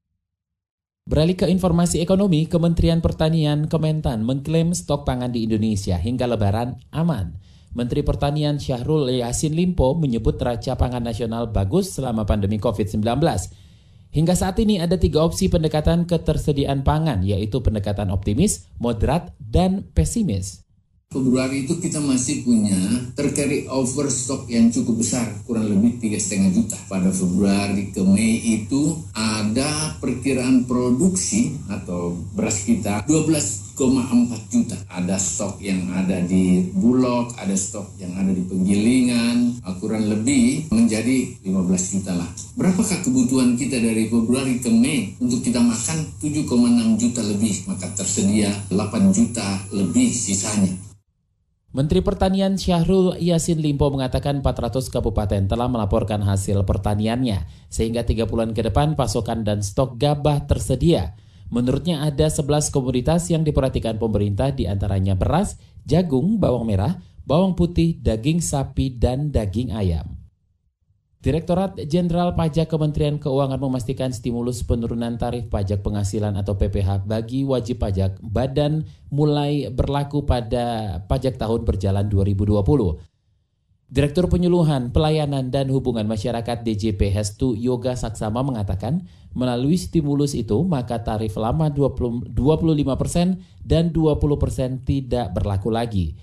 Beralih 1.10 1.34
ke 1.34 1.50
informasi 1.50 1.98
ekonomi, 1.98 2.46
Kementerian 2.46 3.02
Pertanian 3.02 3.66
Kementan 3.66 4.22
mengklaim 4.22 4.70
stok 4.70 5.02
pangan 5.02 5.34
di 5.34 5.42
Indonesia 5.42 5.98
hingga 5.98 6.30
lebaran 6.30 6.78
aman. 6.94 7.34
Menteri 7.74 8.06
Pertanian 8.06 8.62
Syahrul 8.62 9.10
Yassin 9.10 9.58
Limpo 9.58 9.98
menyebut 9.98 10.38
neraca 10.38 10.78
pangan 10.78 11.02
nasional 11.02 11.50
bagus 11.50 11.98
selama 11.98 12.22
pandemi 12.30 12.62
COVID-19. 12.62 13.02
Hingga 14.14 14.34
saat 14.38 14.54
ini 14.62 14.78
ada 14.78 14.94
tiga 15.02 15.26
opsi 15.26 15.50
pendekatan 15.50 16.06
ketersediaan 16.06 16.86
pangan, 16.86 17.26
yaitu 17.26 17.58
pendekatan 17.58 18.14
optimis, 18.14 18.70
moderat, 18.78 19.34
dan 19.42 19.90
pesimis. 19.90 20.62
Februari 21.10 21.66
itu 21.66 21.74
kita 21.82 21.98
masih 21.98 22.46
punya 22.46 22.78
tercarry 23.18 23.66
over 23.66 24.06
stock 24.06 24.46
yang 24.46 24.70
cukup 24.70 25.02
besar, 25.02 25.26
kurang 25.42 25.66
lebih 25.66 25.98
tiga 25.98 26.14
setengah 26.14 26.54
juta. 26.54 26.78
Pada 26.86 27.10
Februari 27.10 27.90
ke 27.90 27.98
Mei 28.06 28.38
itu 28.38 28.94
ada 29.10 29.98
perkiraan 29.98 30.70
produksi 30.70 31.58
atau 31.66 32.14
beras 32.14 32.62
kita 32.62 33.02
12,4 33.10 33.74
juta. 34.54 34.78
Ada 34.86 35.18
stok 35.18 35.58
yang 35.58 35.90
ada 35.90 36.22
di 36.22 36.70
Bulog, 36.78 37.34
ada 37.42 37.58
stok 37.58 37.98
yang 37.98 38.14
ada 38.14 38.30
di 38.30 38.46
penggilingan, 38.46 39.66
kurang 39.82 40.06
lebih 40.06 40.70
menjadi 40.70 41.42
15 41.42 41.90
juta 41.90 42.22
lah. 42.22 42.30
Berapakah 42.54 43.02
kebutuhan 43.02 43.58
kita 43.58 43.82
dari 43.82 44.06
Februari 44.06 44.62
ke 44.62 44.70
Mei 44.70 45.18
untuk 45.18 45.42
kita 45.42 45.58
makan 45.58 46.06
7,6 46.22 47.02
juta 47.02 47.20
lebih, 47.26 47.66
maka 47.66 47.90
tersedia 47.98 48.54
8 48.70 49.10
juta 49.10 49.58
lebih 49.74 50.06
sisanya. 50.14 50.86
Menteri 51.70 52.02
Pertanian 52.02 52.58
Syahrul 52.58 53.14
Yasin 53.22 53.62
Limpo 53.62 53.86
mengatakan 53.94 54.42
400 54.42 54.90
kabupaten 54.90 55.46
telah 55.46 55.70
melaporkan 55.70 56.18
hasil 56.18 56.66
pertaniannya, 56.66 57.46
sehingga 57.70 58.02
tiga 58.02 58.26
bulan 58.26 58.50
ke 58.58 58.66
depan 58.66 58.98
pasokan 58.98 59.46
dan 59.46 59.62
stok 59.62 59.94
gabah 59.94 60.50
tersedia. 60.50 61.14
Menurutnya 61.46 62.02
ada 62.02 62.26
11 62.26 62.74
komoditas 62.74 63.30
yang 63.30 63.46
diperhatikan 63.46 64.02
pemerintah 64.02 64.50
di 64.50 64.66
antaranya 64.66 65.14
beras, 65.14 65.62
jagung, 65.86 66.42
bawang 66.42 66.66
merah, 66.66 66.98
bawang 67.22 67.54
putih, 67.54 67.94
daging 68.02 68.42
sapi, 68.42 68.90
dan 68.90 69.30
daging 69.30 69.70
ayam. 69.70 70.19
Direktorat 71.20 71.76
Jenderal 71.76 72.32
Pajak 72.32 72.72
Kementerian 72.72 73.20
Keuangan 73.20 73.60
memastikan 73.60 74.08
stimulus 74.08 74.64
penurunan 74.64 75.20
tarif 75.20 75.52
pajak 75.52 75.84
penghasilan 75.84 76.32
atau 76.32 76.56
PPh 76.56 77.04
bagi 77.04 77.44
wajib 77.44 77.84
pajak 77.84 78.16
badan 78.24 78.88
mulai 79.12 79.68
berlaku 79.68 80.24
pada 80.24 80.96
pajak 81.04 81.36
tahun 81.36 81.68
berjalan 81.68 82.08
2020. 82.08 82.64
Direktur 83.92 84.32
Penyuluhan, 84.32 84.96
Pelayanan 84.96 85.52
dan 85.52 85.68
Hubungan 85.68 86.08
Masyarakat 86.08 86.64
DJP 86.64 87.12
Hestu 87.12 87.52
Yoga 87.52 88.00
Saksama 88.00 88.40
mengatakan, 88.40 89.04
melalui 89.36 89.76
stimulus 89.76 90.32
itu 90.32 90.64
maka 90.64 91.04
tarif 91.04 91.36
lama 91.36 91.68
20, 91.68 92.32
25% 92.32 93.36
dan 93.60 93.92
20% 93.92 94.88
tidak 94.88 95.36
berlaku 95.36 95.68
lagi. 95.68 96.16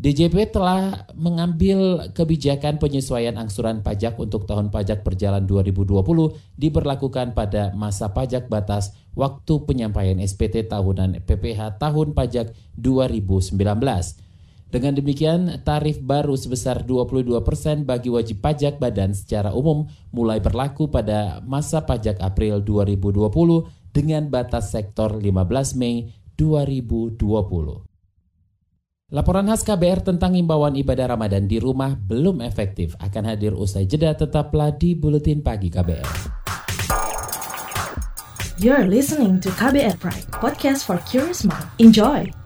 DJP 0.00 0.50
telah 0.50 1.06
mengambil 1.14 2.10
kebijakan 2.16 2.80
penyesuaian 2.80 3.36
angsuran 3.38 3.84
pajak 3.84 4.18
untuk 4.18 4.48
tahun 4.48 4.72
pajak 4.72 5.04
berjalan 5.04 5.44
2020 5.44 6.00
diberlakukan 6.58 7.36
pada 7.36 7.70
masa 7.76 8.10
pajak 8.10 8.48
batas 8.48 8.96
waktu 9.12 9.62
penyampaian 9.68 10.18
SPT 10.18 10.66
tahunan 10.66 11.22
PPH 11.22 11.76
tahun 11.76 12.16
pajak 12.16 12.56
2019. 12.80 13.60
Dengan 14.72 14.96
demikian, 14.96 15.60
tarif 15.68 16.00
baru 16.00 16.32
sebesar 16.32 16.88
22% 16.88 17.84
bagi 17.84 18.08
wajib 18.08 18.40
pajak 18.40 18.80
badan 18.80 19.12
secara 19.12 19.52
umum 19.52 19.84
mulai 20.16 20.40
berlaku 20.40 20.88
pada 20.88 21.44
masa 21.44 21.84
pajak 21.84 22.16
April 22.24 22.64
2020 22.64 23.92
dengan 23.92 24.32
batas 24.32 24.72
sektor 24.72 25.20
15 25.20 25.76
Mei 25.76 26.16
2020. 26.40 27.91
Laporan 29.12 29.44
khas 29.44 29.60
KBR 29.60 30.08
tentang 30.08 30.32
imbauan 30.32 30.72
ibadah 30.72 31.12
Ramadan 31.12 31.44
di 31.44 31.60
rumah 31.60 31.92
belum 31.92 32.40
efektif 32.40 32.96
akan 32.96 33.28
hadir 33.28 33.52
usai 33.52 33.84
jeda 33.84 34.16
tetaplah 34.16 34.72
di 34.72 34.96
Buletin 34.96 35.44
Pagi 35.44 35.68
KBR. 35.68 36.08
You're 38.56 38.88
listening 38.88 39.36
to 39.44 39.52
KBR 39.52 40.00
Pride, 40.00 40.24
podcast 40.32 40.88
for 40.88 40.96
curious 41.04 41.44
mind. 41.44 41.68
Enjoy! 41.76 42.41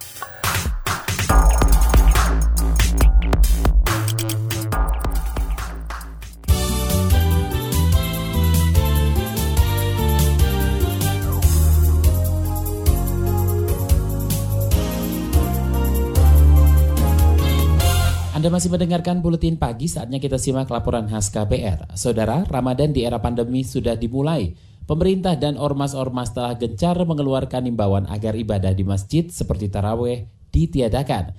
Anda 18.46 18.62
masih 18.62 18.78
mendengarkan 18.78 19.26
Buletin 19.26 19.58
Pagi, 19.58 19.90
saatnya 19.90 20.22
kita 20.22 20.38
simak 20.38 20.70
laporan 20.70 21.10
khas 21.10 21.34
KBR. 21.34 21.98
Saudara, 21.98 22.46
Ramadan 22.46 22.94
di 22.94 23.02
era 23.02 23.18
pandemi 23.18 23.66
sudah 23.66 23.98
dimulai. 23.98 24.54
Pemerintah 24.86 25.34
dan 25.34 25.58
ormas-ormas 25.58 26.30
telah 26.30 26.54
gencar 26.54 26.94
mengeluarkan 26.94 27.66
imbauan 27.66 28.06
agar 28.06 28.38
ibadah 28.38 28.70
di 28.70 28.86
masjid 28.86 29.26
seperti 29.26 29.66
taraweh 29.66 30.30
ditiadakan. 30.54 31.34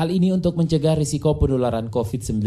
Hal 0.00 0.08
ini 0.08 0.32
untuk 0.32 0.56
mencegah 0.56 0.96
risiko 0.96 1.36
penularan 1.36 1.92
COVID-19. 1.92 2.40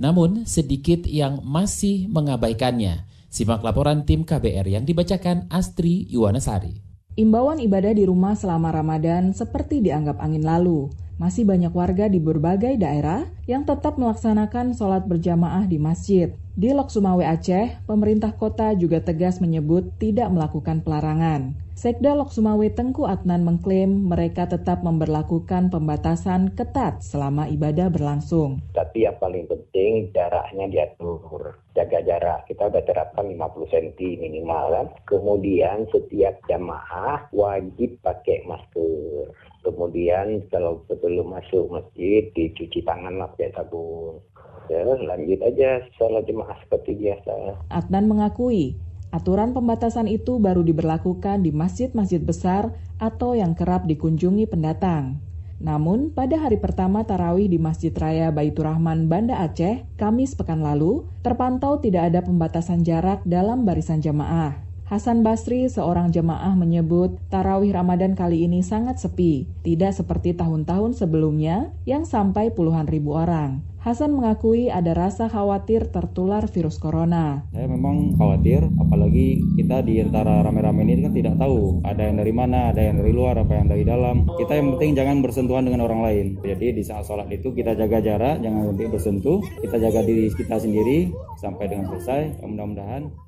Namun, 0.00 0.48
sedikit 0.48 1.04
yang 1.04 1.44
masih 1.44 2.08
mengabaikannya. 2.08 3.04
Simak 3.28 3.60
laporan 3.60 4.08
tim 4.08 4.24
KBR 4.24 4.72
yang 4.72 4.88
dibacakan 4.88 5.52
Astri 5.52 6.08
Yuwanasari. 6.08 6.80
Imbauan 7.20 7.60
ibadah 7.60 7.92
di 7.92 8.08
rumah 8.08 8.32
selama 8.32 8.72
Ramadan 8.72 9.36
seperti 9.36 9.84
dianggap 9.84 10.16
angin 10.16 10.48
lalu. 10.48 10.88
Masih 11.18 11.42
banyak 11.42 11.74
warga 11.74 12.06
di 12.06 12.22
berbagai 12.22 12.78
daerah 12.78 13.26
yang 13.50 13.66
tetap 13.66 13.98
melaksanakan 13.98 14.70
sholat 14.70 15.02
berjamaah 15.02 15.66
di 15.66 15.74
masjid. 15.74 16.30
Di 16.54 16.70
Lok 16.70 16.94
Sumawe 16.94 17.26
Aceh, 17.26 17.82
pemerintah 17.90 18.38
kota 18.38 18.70
juga 18.78 19.02
tegas 19.02 19.42
menyebut 19.42 19.98
tidak 19.98 20.30
melakukan 20.30 20.78
pelarangan. 20.86 21.58
Sekda 21.78 22.14
Lok 22.14 22.34
Sumawe 22.34 22.66
Tengku 22.70 23.06
Adnan 23.06 23.46
mengklaim 23.46 24.10
mereka 24.10 24.46
tetap 24.50 24.82
memperlakukan 24.86 25.70
pembatasan 25.70 26.54
ketat 26.54 27.02
selama 27.02 27.46
ibadah 27.46 27.90
berlangsung. 27.90 28.62
Tapi 28.74 29.06
yang 29.06 29.14
paling 29.18 29.46
penting 29.46 30.10
jaraknya 30.14 30.66
diatur. 30.66 31.62
Jaga 31.78 31.98
jarak. 32.02 32.50
Kita 32.50 32.66
sudah 32.66 32.82
terapkan 32.82 33.30
50 33.30 33.74
cm 33.74 34.18
minimal 34.22 34.64
kan. 34.70 34.86
Kemudian 35.06 35.86
setiap 35.94 36.42
jamaah 36.50 37.30
wajib 37.30 38.02
pakai 38.02 38.42
masker. 38.46 39.30
Kemudian 39.68 40.48
kalau 40.48 40.80
sebelum 40.88 41.36
masuk 41.36 41.68
masjid 41.68 42.24
dicuci 42.32 42.80
tangan 42.80 43.20
lah 43.20 43.28
pakai 43.36 43.52
sabun 43.52 44.24
ya 44.72 44.84
lanjut 44.84 45.40
aja 45.44 45.84
sholat 45.96 46.24
jemaah 46.24 46.56
seperti 46.64 46.96
biasa. 46.96 47.68
Adnan 47.68 48.08
mengakui 48.08 48.80
aturan 49.12 49.52
pembatasan 49.52 50.08
itu 50.08 50.40
baru 50.40 50.64
diberlakukan 50.64 51.44
di 51.44 51.52
masjid-masjid 51.52 52.20
besar 52.20 52.72
atau 53.00 53.32
yang 53.36 53.56
kerap 53.56 53.88
dikunjungi 53.88 54.48
pendatang. 54.48 55.20
Namun, 55.58 56.14
pada 56.14 56.38
hari 56.38 56.54
pertama 56.54 57.02
tarawih 57.02 57.50
di 57.50 57.58
Masjid 57.58 57.90
Raya 57.90 58.30
Baitur 58.30 58.70
Rahman, 58.70 59.10
Banda 59.10 59.42
Aceh, 59.42 59.90
Kamis 59.98 60.38
pekan 60.38 60.62
lalu, 60.62 61.10
terpantau 61.26 61.82
tidak 61.82 62.14
ada 62.14 62.22
pembatasan 62.22 62.86
jarak 62.86 63.26
dalam 63.26 63.66
barisan 63.66 63.98
jamaah. 63.98 64.67
Hasan 64.88 65.20
Basri, 65.20 65.68
seorang 65.68 66.16
jemaah 66.16 66.56
menyebut 66.56 67.20
tarawih 67.28 67.76
Ramadan 67.76 68.16
kali 68.16 68.48
ini 68.48 68.64
sangat 68.64 68.96
sepi, 68.96 69.44
tidak 69.60 69.92
seperti 69.92 70.32
tahun-tahun 70.32 70.96
sebelumnya 70.96 71.76
yang 71.84 72.08
sampai 72.08 72.56
puluhan 72.56 72.88
ribu 72.88 73.12
orang. 73.12 73.60
Hasan 73.84 74.16
mengakui 74.16 74.72
ada 74.72 74.96
rasa 74.96 75.28
khawatir 75.28 75.92
tertular 75.92 76.48
virus 76.48 76.80
corona. 76.80 77.44
Saya 77.52 77.68
memang 77.68 78.16
khawatir, 78.16 78.64
apalagi 78.80 79.44
kita 79.60 79.84
di 79.84 80.00
antara 80.00 80.40
rame-rame 80.40 80.88
ini 80.88 81.04
kan 81.04 81.12
tidak 81.12 81.36
tahu 81.36 81.84
ada 81.84 82.08
yang 82.08 82.16
dari 82.16 82.32
mana, 82.32 82.72
ada 82.72 82.80
yang 82.80 82.96
dari 82.96 83.12
luar, 83.12 83.36
apa 83.36 83.60
yang 83.60 83.68
dari 83.68 83.84
dalam. 83.84 84.24
Kita 84.40 84.56
yang 84.56 84.72
penting 84.72 84.96
jangan 84.96 85.20
bersentuhan 85.20 85.68
dengan 85.68 85.84
orang 85.84 86.00
lain. 86.00 86.26
Jadi 86.40 86.80
di 86.80 86.80
saat 86.80 87.04
sholat 87.04 87.28
itu 87.28 87.52
kita 87.52 87.76
jaga 87.76 88.00
jarak, 88.00 88.40
jangan 88.40 88.72
bersentuh. 88.72 89.44
Kita 89.60 89.76
jaga 89.76 90.00
diri 90.00 90.32
kita 90.32 90.56
sendiri 90.56 91.12
sampai 91.36 91.68
dengan 91.68 91.92
selesai. 91.92 92.40
Mudah-mudahan. 92.40 93.27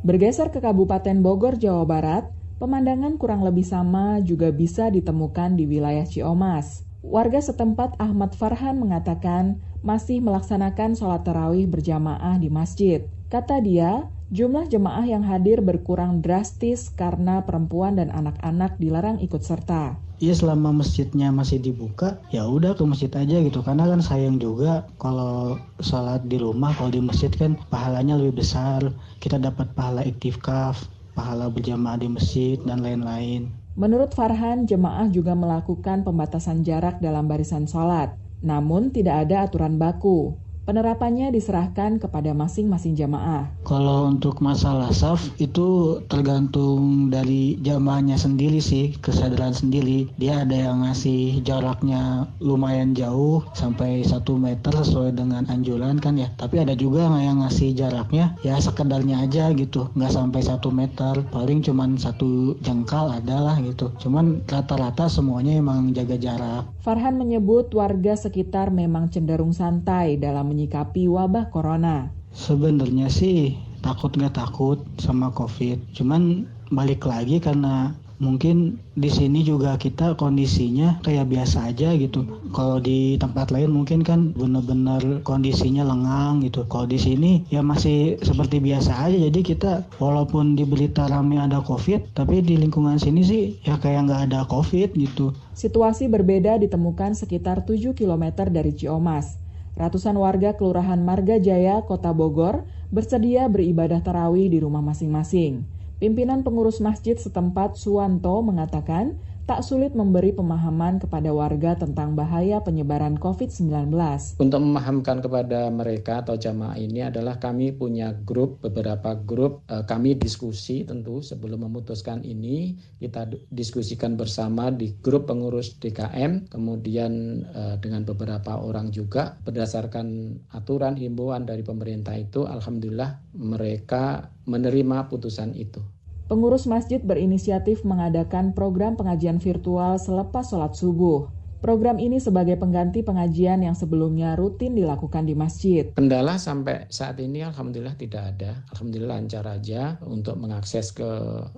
Bergeser 0.00 0.48
ke 0.48 0.64
Kabupaten 0.64 1.20
Bogor, 1.20 1.60
Jawa 1.60 1.84
Barat, 1.84 2.24
pemandangan 2.56 3.20
kurang 3.20 3.44
lebih 3.44 3.68
sama 3.68 4.16
juga 4.24 4.48
bisa 4.48 4.88
ditemukan 4.88 5.60
di 5.60 5.68
wilayah 5.68 6.08
Ciomas. 6.08 6.88
Warga 7.04 7.44
setempat 7.44 8.00
Ahmad 8.00 8.32
Farhan 8.32 8.80
mengatakan 8.80 9.60
masih 9.84 10.24
melaksanakan 10.24 10.96
sholat 10.96 11.20
tarawih 11.20 11.68
berjamaah 11.68 12.40
di 12.40 12.48
masjid. 12.48 13.04
Kata 13.28 13.60
dia, 13.60 14.08
jumlah 14.32 14.72
jemaah 14.72 15.04
yang 15.04 15.20
hadir 15.20 15.60
berkurang 15.60 16.24
drastis 16.24 16.88
karena 16.96 17.44
perempuan 17.44 18.00
dan 18.00 18.08
anak-anak 18.08 18.80
dilarang 18.80 19.20
ikut 19.20 19.44
serta. 19.44 20.00
Iya 20.20 20.36
selama 20.36 20.84
masjidnya 20.84 21.32
masih 21.32 21.64
dibuka, 21.64 22.20
ya 22.28 22.44
udah 22.44 22.76
ke 22.76 22.84
masjid 22.84 23.08
aja 23.08 23.40
gitu. 23.40 23.64
Karena 23.64 23.88
kan 23.88 24.04
sayang 24.04 24.36
juga 24.36 24.84
kalau 25.00 25.56
sholat 25.80 26.28
di 26.28 26.36
rumah, 26.36 26.76
kalau 26.76 26.92
di 26.92 27.00
masjid 27.00 27.32
kan 27.32 27.56
pahalanya 27.72 28.20
lebih 28.20 28.44
besar. 28.44 28.84
Kita 29.16 29.40
dapat 29.40 29.72
pahala 29.72 30.04
iktikaf, 30.04 30.84
pahala 31.16 31.48
berjamaah 31.48 31.96
di 31.96 32.12
masjid 32.12 32.60
dan 32.68 32.84
lain-lain. 32.84 33.48
Menurut 33.80 34.12
Farhan, 34.12 34.68
jemaah 34.68 35.08
juga 35.08 35.32
melakukan 35.32 36.04
pembatasan 36.04 36.68
jarak 36.68 37.00
dalam 37.00 37.24
barisan 37.24 37.64
sholat. 37.64 38.12
Namun 38.44 38.92
tidak 38.92 39.24
ada 39.24 39.48
aturan 39.48 39.80
baku. 39.80 40.36
Penerapannya 40.68 41.32
diserahkan 41.32 41.96
kepada 41.96 42.36
masing-masing 42.36 42.92
jamaah. 42.92 43.48
Kalau 43.64 44.12
untuk 44.12 44.44
masalah 44.44 44.92
saf 44.92 45.24
itu 45.40 45.98
tergantung 46.06 47.08
dari 47.08 47.56
jamaahnya 47.64 48.20
sendiri 48.20 48.60
sih, 48.60 48.92
kesadaran 49.00 49.56
sendiri. 49.56 50.12
Dia 50.20 50.44
ada 50.44 50.52
yang 50.52 50.84
ngasih 50.84 51.40
jaraknya 51.42 52.28
lumayan 52.44 52.92
jauh 52.92 53.40
sampai 53.56 54.04
satu 54.04 54.36
meter 54.36 54.70
sesuai 54.70 55.16
dengan 55.16 55.48
anjuran 55.48 55.96
kan 55.96 56.20
ya. 56.20 56.28
Tapi 56.36 56.60
ada 56.60 56.76
juga 56.76 57.08
yang 57.08 57.40
ngasih 57.40 57.72
jaraknya 57.72 58.36
ya 58.44 58.60
sekedarnya 58.60 59.24
aja 59.24 59.48
gitu, 59.56 59.88
nggak 59.96 60.12
sampai 60.12 60.44
satu 60.44 60.68
meter. 60.68 61.24
Paling 61.32 61.64
cuman 61.64 61.96
satu 61.96 62.60
jengkal 62.60 63.08
adalah 63.08 63.56
gitu. 63.64 63.90
Cuman 63.96 64.44
rata-rata 64.44 65.08
semuanya 65.08 65.56
emang 65.56 65.96
jaga 65.96 66.20
jarak. 66.20 66.68
Farhan 66.84 67.16
menyebut 67.16 67.72
warga 67.72 68.12
sekitar 68.12 68.68
memang 68.68 69.08
cenderung 69.08 69.56
santai 69.56 70.20
dalam 70.20 70.49
menyikapi 70.50 71.06
wabah 71.06 71.54
corona? 71.54 72.10
Sebenarnya 72.34 73.06
sih 73.06 73.54
takut 73.86 74.10
nggak 74.10 74.34
takut 74.34 74.82
sama 74.98 75.30
COVID. 75.30 75.94
Cuman 75.94 76.50
balik 76.74 77.06
lagi 77.06 77.38
karena 77.38 77.94
mungkin 78.20 78.76
di 78.94 79.08
sini 79.08 79.40
juga 79.40 79.80
kita 79.80 80.14
kondisinya 80.20 81.00
kayak 81.00 81.32
biasa 81.32 81.72
aja 81.72 81.96
gitu. 81.96 82.22
Kalau 82.52 82.78
di 82.78 83.16
tempat 83.16 83.48
lain 83.48 83.72
mungkin 83.72 84.04
kan 84.04 84.36
bener-bener 84.36 85.24
kondisinya 85.24 85.82
lengang 85.82 86.44
gitu. 86.44 86.68
Kalau 86.68 86.84
di 86.84 87.00
sini 87.00 87.42
ya 87.48 87.64
masih 87.64 88.20
seperti 88.20 88.60
biasa 88.60 89.08
aja. 89.08 89.16
Jadi 89.16 89.40
kita 89.40 89.88
walaupun 89.98 90.54
di 90.54 90.68
berita 90.68 91.08
rame 91.08 91.40
ada 91.40 91.64
COVID, 91.64 92.12
tapi 92.12 92.44
di 92.44 92.60
lingkungan 92.60 93.00
sini 93.00 93.24
sih 93.24 93.42
ya 93.64 93.80
kayak 93.80 94.06
nggak 94.06 94.22
ada 94.30 94.44
COVID 94.46 94.94
gitu. 95.00 95.32
Situasi 95.56 96.06
berbeda 96.06 96.60
ditemukan 96.60 97.16
sekitar 97.16 97.64
7 97.64 97.96
km 97.96 98.24
dari 98.52 98.76
Ciomas. 98.76 99.40
Ratusan 99.78 100.18
warga 100.18 100.58
Kelurahan 100.58 100.98
Marga 100.98 101.38
Jaya, 101.38 101.86
Kota 101.86 102.10
Bogor, 102.10 102.66
bersedia 102.90 103.46
beribadah 103.46 104.02
tarawih 104.02 104.50
di 104.50 104.58
rumah 104.58 104.82
masing-masing. 104.82 105.62
Pimpinan 106.00 106.40
pengurus 106.40 106.80
masjid 106.80 107.14
setempat 107.14 107.76
Suwanto 107.76 108.40
mengatakan 108.40 109.20
tak 109.50 109.66
sulit 109.66 109.98
memberi 109.98 110.30
pemahaman 110.30 111.02
kepada 111.02 111.34
warga 111.34 111.74
tentang 111.74 112.14
bahaya 112.14 112.62
penyebaran 112.62 113.18
COVID-19. 113.18 113.90
Untuk 114.38 114.62
memahamkan 114.62 115.18
kepada 115.18 115.66
mereka 115.74 116.22
atau 116.22 116.38
jamaah 116.38 116.78
ini 116.78 117.02
adalah 117.02 117.42
kami 117.42 117.74
punya 117.74 118.14
grup, 118.14 118.62
beberapa 118.62 119.18
grup, 119.18 119.66
eh, 119.66 119.82
kami 119.90 120.14
diskusi 120.14 120.86
tentu 120.86 121.18
sebelum 121.18 121.66
memutuskan 121.66 122.22
ini, 122.22 122.78
kita 123.02 123.26
diskusikan 123.50 124.14
bersama 124.14 124.70
di 124.70 124.94
grup 125.02 125.26
pengurus 125.26 125.74
DKM, 125.82 126.46
kemudian 126.46 127.42
eh, 127.42 127.74
dengan 127.82 128.06
beberapa 128.06 128.54
orang 128.54 128.94
juga 128.94 129.34
berdasarkan 129.42 130.38
aturan 130.54 130.94
himbauan 130.94 131.42
dari 131.42 131.66
pemerintah 131.66 132.14
itu, 132.14 132.46
Alhamdulillah 132.46 133.34
mereka 133.34 134.30
menerima 134.46 135.10
putusan 135.10 135.58
itu. 135.58 135.82
Pengurus 136.30 136.70
masjid 136.70 137.02
berinisiatif 137.02 137.82
mengadakan 137.82 138.54
program 138.54 138.94
pengajian 138.94 139.42
virtual 139.42 139.98
selepas 139.98 140.46
sholat 140.46 140.78
subuh. 140.78 141.26
Program 141.58 141.98
ini 141.98 142.22
sebagai 142.22 142.54
pengganti 142.54 143.02
pengajian 143.02 143.66
yang 143.66 143.74
sebelumnya 143.74 144.38
rutin 144.38 144.78
dilakukan 144.78 145.26
di 145.26 145.34
masjid. 145.34 145.90
Kendala 145.98 146.38
sampai 146.38 146.86
saat 146.86 147.18
ini 147.18 147.42
alhamdulillah 147.42 147.98
tidak 147.98 148.30
ada. 148.30 148.62
Alhamdulillah 148.70 149.18
lancar 149.18 149.42
aja 149.50 149.98
untuk 150.06 150.38
mengakses 150.38 150.94
ke 150.94 151.10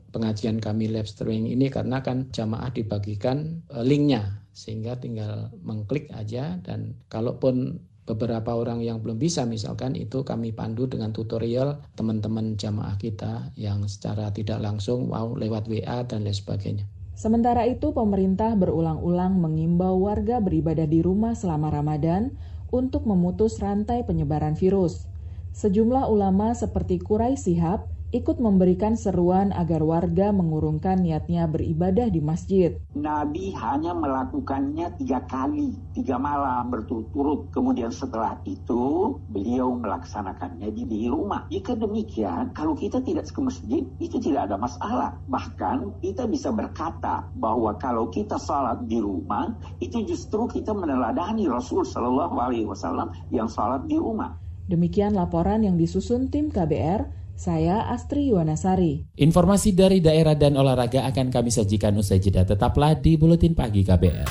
pengajian 0.09 0.57
kami 0.57 0.89
live 0.89 1.07
streaming 1.07 1.53
ini 1.53 1.69
karena 1.69 2.01
kan 2.01 2.33
jamaah 2.33 2.73
dibagikan 2.73 3.61
eh, 3.77 3.85
linknya 3.85 4.41
sehingga 4.57 4.97
tinggal 4.97 5.53
mengklik 5.61 6.09
aja 6.17 6.57
dan 6.65 6.97
kalaupun 7.13 7.77
beberapa 8.03 8.59
orang 8.59 8.83
yang 8.83 8.99
belum 8.99 9.19
bisa 9.19 9.47
misalkan 9.47 9.95
itu 9.95 10.27
kami 10.27 10.51
pandu 10.51 10.91
dengan 10.91 11.15
tutorial 11.15 11.79
teman-teman 11.95 12.59
jamaah 12.59 12.99
kita 12.99 13.55
yang 13.55 13.87
secara 13.87 14.35
tidak 14.35 14.59
langsung 14.59 15.07
mau 15.07 15.38
lewat 15.38 15.71
WA 15.71 16.03
dan 16.03 16.27
lain 16.27 16.35
sebagainya. 16.35 16.85
Sementara 17.12 17.69
itu 17.69 17.95
pemerintah 17.95 18.57
berulang-ulang 18.59 19.38
mengimbau 19.38 20.01
warga 20.03 20.43
beribadah 20.43 20.88
di 20.88 21.05
rumah 21.05 21.38
selama 21.38 21.71
Ramadan 21.71 22.35
untuk 22.73 23.07
memutus 23.07 23.61
rantai 23.61 24.03
penyebaran 24.03 24.59
virus. 24.59 25.07
Sejumlah 25.53 26.09
ulama 26.09 26.57
seperti 26.57 26.97
Kurai 26.99 27.37
Sihab 27.37 27.87
ikut 28.12 28.37
memberikan 28.44 28.92
seruan 28.92 29.57
agar 29.57 29.81
warga 29.81 30.37
mengurungkan 30.37 31.01
niatnya 31.01 31.48
beribadah 31.48 32.12
di 32.12 32.20
masjid. 32.20 32.77
Nabi 32.92 33.57
hanya 33.57 33.96
melakukannya 33.96 34.92
tiga 35.01 35.25
kali, 35.25 35.72
tiga 35.96 36.20
malam 36.20 36.68
berturut-turut. 36.68 37.48
Kemudian 37.57 37.88
setelah 37.88 38.37
itu 38.44 39.16
beliau 39.33 39.72
melaksanakannya 39.81 40.68
di, 40.77 40.85
di 40.85 41.09
rumah. 41.09 41.48
Jika 41.48 41.72
demikian, 41.72 42.53
kalau 42.53 42.77
kita 42.77 43.01
tidak 43.01 43.25
ke 43.33 43.40
masjid, 43.40 43.83
itu 43.96 44.20
tidak 44.20 44.53
ada 44.53 44.61
masalah. 44.61 45.16
Bahkan 45.33 46.05
kita 46.05 46.29
bisa 46.29 46.53
berkata 46.53 47.25
bahwa 47.40 47.72
kalau 47.81 48.12
kita 48.12 48.37
salat 48.37 48.85
di 48.85 49.01
rumah, 49.01 49.57
itu 49.81 50.05
justru 50.05 50.44
kita 50.53 50.77
meneladani 50.77 51.48
Rasul 51.48 51.88
Shallallahu 51.88 52.37
Alaihi 52.37 52.68
Wasallam 52.68 53.09
yang 53.33 53.48
salat 53.48 53.88
di 53.88 53.96
rumah. 53.96 54.37
Demikian 54.68 55.16
laporan 55.16 55.64
yang 55.64 55.81
disusun 55.81 56.29
tim 56.29 56.53
KBR 56.53 57.22
saya 57.42 57.90
Astri 57.90 58.31
Yuwanasari. 58.31 59.18
Informasi 59.18 59.74
dari 59.74 59.98
daerah 59.98 60.38
dan 60.38 60.55
olahraga 60.55 61.02
akan 61.11 61.35
kami 61.35 61.50
sajikan 61.50 61.98
usai 61.98 62.22
jeda. 62.22 62.46
Tetaplah 62.46 62.94
di 62.94 63.18
Buletin 63.18 63.59
Pagi 63.59 63.83
KBR. 63.83 64.31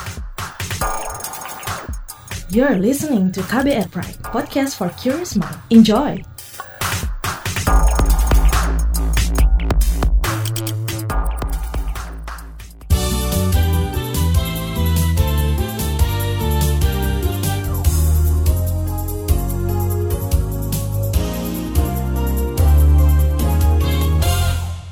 You're 2.52 2.80
listening 2.80 3.32
to 3.36 3.44
KBR 3.44 3.92
Pride, 3.92 4.20
podcast 4.32 4.80
for 4.80 4.92
curious 4.96 5.36
mind. 5.36 5.60
Enjoy! 5.72 6.31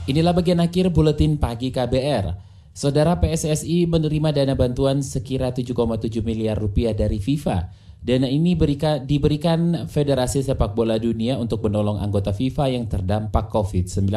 Inilah 0.10 0.34
bagian 0.34 0.58
akhir 0.58 0.90
buletin 0.90 1.38
pagi 1.38 1.70
KBR. 1.70 2.34
Saudara 2.74 3.22
PSSI 3.22 3.86
menerima 3.86 4.34
dana 4.34 4.58
bantuan 4.58 5.06
sekira 5.06 5.54
7,7 5.54 6.26
miliar 6.26 6.58
rupiah 6.58 6.98
dari 6.98 7.22
FIFA. 7.22 7.70
Dana 8.02 8.26
ini 8.26 8.58
berika, 8.58 8.98
diberikan 8.98 9.86
Federasi 9.86 10.42
Sepak 10.42 10.74
Bola 10.74 10.98
Dunia 10.98 11.38
untuk 11.38 11.62
menolong 11.62 12.02
anggota 12.02 12.34
FIFA 12.34 12.74
yang 12.74 12.90
terdampak 12.90 13.54
COVID-19. 13.54 14.10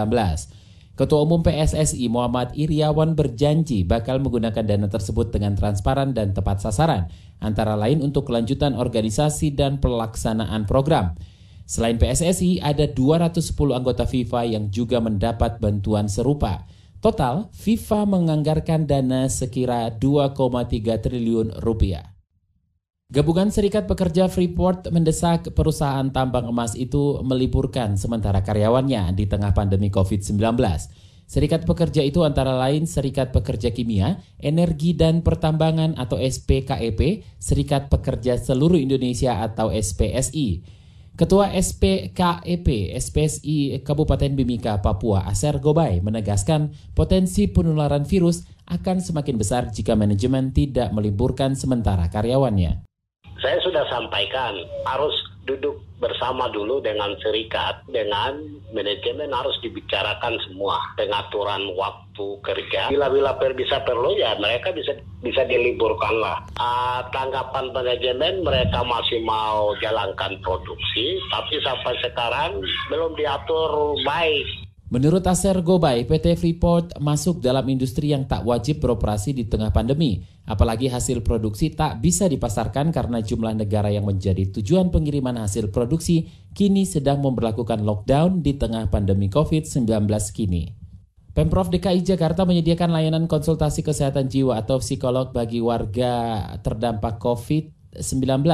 Ketua 0.96 1.20
Umum 1.28 1.44
PSSI 1.44 2.08
Muhammad 2.08 2.56
Iriawan 2.56 3.12
berjanji 3.12 3.84
bakal 3.84 4.16
menggunakan 4.24 4.64
dana 4.64 4.88
tersebut 4.88 5.28
dengan 5.28 5.60
transparan 5.60 6.16
dan 6.16 6.32
tepat 6.32 6.64
sasaran, 6.64 7.12
antara 7.36 7.76
lain 7.76 8.00
untuk 8.00 8.32
kelanjutan 8.32 8.72
organisasi 8.80 9.52
dan 9.52 9.76
pelaksanaan 9.76 10.64
program. 10.64 11.12
Selain 11.72 11.96
PSSI, 11.96 12.60
ada 12.60 12.84
210 12.84 13.56
anggota 13.72 14.04
FIFA 14.04 14.44
yang 14.44 14.68
juga 14.68 15.00
mendapat 15.00 15.56
bantuan 15.56 16.04
serupa. 16.04 16.68
Total, 17.00 17.48
FIFA 17.48 18.04
menganggarkan 18.12 18.84
dana 18.84 19.24
sekira 19.32 19.88
2,3 19.88 20.68
triliun 21.00 21.64
rupiah. 21.64 22.12
Gabungan 23.08 23.48
Serikat 23.48 23.88
Pekerja 23.88 24.28
Freeport 24.28 24.92
mendesak 24.92 25.48
perusahaan 25.56 26.12
tambang 26.12 26.44
emas 26.44 26.76
itu 26.76 27.24
meliburkan 27.24 27.96
sementara 27.96 28.44
karyawannya 28.44 29.16
di 29.16 29.24
tengah 29.24 29.56
pandemi 29.56 29.88
COVID-19. 29.88 30.60
Serikat 31.24 31.64
pekerja 31.64 32.04
itu 32.04 32.20
antara 32.20 32.52
lain 32.52 32.84
Serikat 32.84 33.32
Pekerja 33.32 33.72
Kimia, 33.72 34.20
Energi 34.36 34.92
dan 34.92 35.24
Pertambangan 35.24 35.96
atau 35.96 36.20
SPKEP, 36.20 37.24
Serikat 37.40 37.88
Pekerja 37.88 38.36
Seluruh 38.36 38.76
Indonesia 38.76 39.40
atau 39.40 39.72
SPSI. 39.72 40.81
Ketua 41.12 41.52
SPKEP 41.52 42.96
SPSI 42.96 43.84
Kabupaten 43.84 44.32
Mimika, 44.32 44.80
Papua, 44.80 45.28
Aser 45.28 45.60
Gobay 45.60 46.00
menegaskan 46.00 46.72
potensi 46.96 47.52
penularan 47.52 48.08
virus 48.08 48.48
akan 48.64 49.04
semakin 49.04 49.36
besar 49.36 49.68
jika 49.68 49.92
manajemen 49.92 50.56
tidak 50.56 50.88
meliburkan 50.88 51.52
sementara 51.52 52.08
karyawannya. 52.08 52.88
Saya 53.44 53.58
sudah 53.60 53.84
sampaikan 53.92 54.56
harus 54.88 55.12
duduk 55.44 55.82
bersama 55.98 56.50
dulu 56.50 56.82
dengan 56.82 57.14
serikat, 57.22 57.82
dengan 57.90 58.38
manajemen 58.74 59.30
harus 59.30 59.54
dibicarakan 59.62 60.38
semua 60.46 60.78
pengaturan 60.98 61.74
waktu 61.78 62.26
kerja. 62.42 62.90
Bila-bila 62.90 63.38
per 63.38 63.54
bisa 63.54 63.82
perlu 63.82 64.14
ya 64.18 64.34
mereka 64.38 64.74
bisa 64.74 64.98
bisa 65.22 65.42
diliburkan 65.46 66.14
lah. 66.18 66.38
Uh, 66.58 67.06
tanggapan 67.14 67.70
manajemen 67.70 68.42
mereka 68.42 68.82
masih 68.82 69.22
mau 69.22 69.74
jalankan 69.78 70.38
produksi, 70.42 71.18
tapi 71.30 71.58
sampai 71.62 71.94
sekarang 72.02 72.62
belum 72.90 73.14
diatur 73.14 73.98
baik 74.02 74.46
Menurut 74.92 75.24
Aser 75.24 75.56
Gobay, 75.64 76.04
PT 76.04 76.36
Freeport 76.36 77.00
masuk 77.00 77.40
dalam 77.40 77.64
industri 77.72 78.12
yang 78.12 78.28
tak 78.28 78.44
wajib 78.44 78.84
beroperasi 78.84 79.32
di 79.32 79.48
tengah 79.48 79.72
pandemi. 79.72 80.20
Apalagi 80.44 80.92
hasil 80.92 81.24
produksi 81.24 81.72
tak 81.72 82.04
bisa 82.04 82.28
dipasarkan 82.28 82.92
karena 82.92 83.24
jumlah 83.24 83.56
negara 83.56 83.88
yang 83.88 84.04
menjadi 84.04 84.52
tujuan 84.52 84.92
pengiriman 84.92 85.40
hasil 85.40 85.72
produksi 85.72 86.28
kini 86.52 86.84
sedang 86.84 87.24
memperlakukan 87.24 87.80
lockdown 87.80 88.44
di 88.44 88.52
tengah 88.60 88.92
pandemi 88.92 89.32
COVID-19 89.32 89.88
kini. 90.36 90.76
Pemprov 91.32 91.72
DKI 91.72 92.04
Jakarta 92.04 92.44
menyediakan 92.44 92.92
layanan 92.92 93.24
konsultasi 93.24 93.80
kesehatan 93.80 94.28
jiwa 94.28 94.60
atau 94.60 94.76
psikolog 94.76 95.32
bagi 95.32 95.64
warga 95.64 96.44
terdampak 96.60 97.16
COVID-19. 97.16 98.44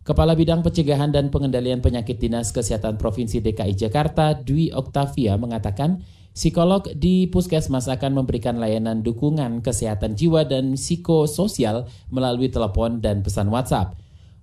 Kepala 0.00 0.32
Bidang 0.32 0.64
Pencegahan 0.64 1.12
dan 1.12 1.28
Pengendalian 1.28 1.84
Penyakit 1.84 2.16
Dinas 2.16 2.56
Kesehatan 2.56 2.96
Provinsi 2.96 3.44
DKI 3.44 3.76
Jakarta, 3.76 4.32
Dwi 4.32 4.72
Oktavia, 4.72 5.36
mengatakan 5.36 6.00
psikolog 6.32 6.88
di 6.96 7.28
puskesmas 7.28 7.84
akan 7.84 8.16
memberikan 8.16 8.56
layanan 8.56 9.04
dukungan 9.04 9.60
kesehatan 9.60 10.16
jiwa 10.16 10.48
dan 10.48 10.80
psikososial 10.80 11.84
melalui 12.08 12.48
telepon 12.48 13.04
dan 13.04 13.20
pesan 13.20 13.52
WhatsApp. 13.52 13.92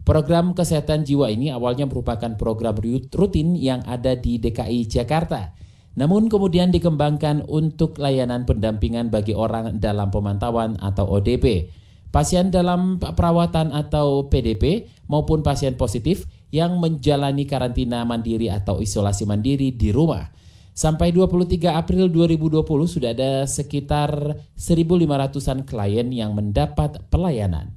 Program 0.05 0.53
kesehatan 0.53 1.09
jiwa 1.09 1.33
ini 1.33 1.49
awalnya 1.49 1.89
merupakan 1.89 2.37
program 2.37 2.77
rutin 3.09 3.57
yang 3.57 3.81
ada 3.89 4.13
di 4.13 4.37
DKI 4.37 4.85
Jakarta. 4.85 5.57
Namun 5.97 6.29
kemudian 6.29 6.69
dikembangkan 6.69 7.49
untuk 7.49 7.97
layanan 7.97 8.45
pendampingan 8.45 9.09
bagi 9.09 9.33
orang 9.33 9.81
dalam 9.81 10.13
pemantauan 10.13 10.77
atau 10.77 11.09
ODP 11.17 11.73
pasien 12.09 12.49
dalam 12.49 12.99
perawatan 12.99 13.75
atau 13.75 14.27
PDP 14.31 14.87
maupun 15.07 15.43
pasien 15.43 15.75
positif 15.75 16.27
yang 16.51 16.79
menjalani 16.79 17.43
karantina 17.43 18.07
mandiri 18.07 18.47
atau 18.47 18.79
isolasi 18.79 19.27
mandiri 19.27 19.75
di 19.75 19.91
rumah. 19.91 20.31
Sampai 20.77 21.09
23 21.09 21.73
April 21.73 22.05
2020 22.13 22.61
sudah 22.85 23.09
ada 23.09 23.49
sekitar 23.49 24.37
1.500-an 24.53 25.65
klien 25.65 26.07
yang 26.13 26.37
mendapat 26.37 27.01
pelayanan. 27.09 27.73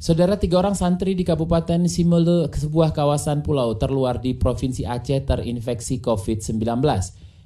Saudara 0.00 0.38
tiga 0.38 0.62
orang 0.62 0.78
santri 0.78 1.12
di 1.12 1.26
Kabupaten 1.26 1.90
Simele, 1.90 2.48
sebuah 2.48 2.94
kawasan 2.94 3.42
pulau 3.42 3.76
terluar 3.76 4.22
di 4.22 4.32
Provinsi 4.32 4.86
Aceh 4.86 5.26
terinfeksi 5.26 5.98
COVID-19. 5.98 6.80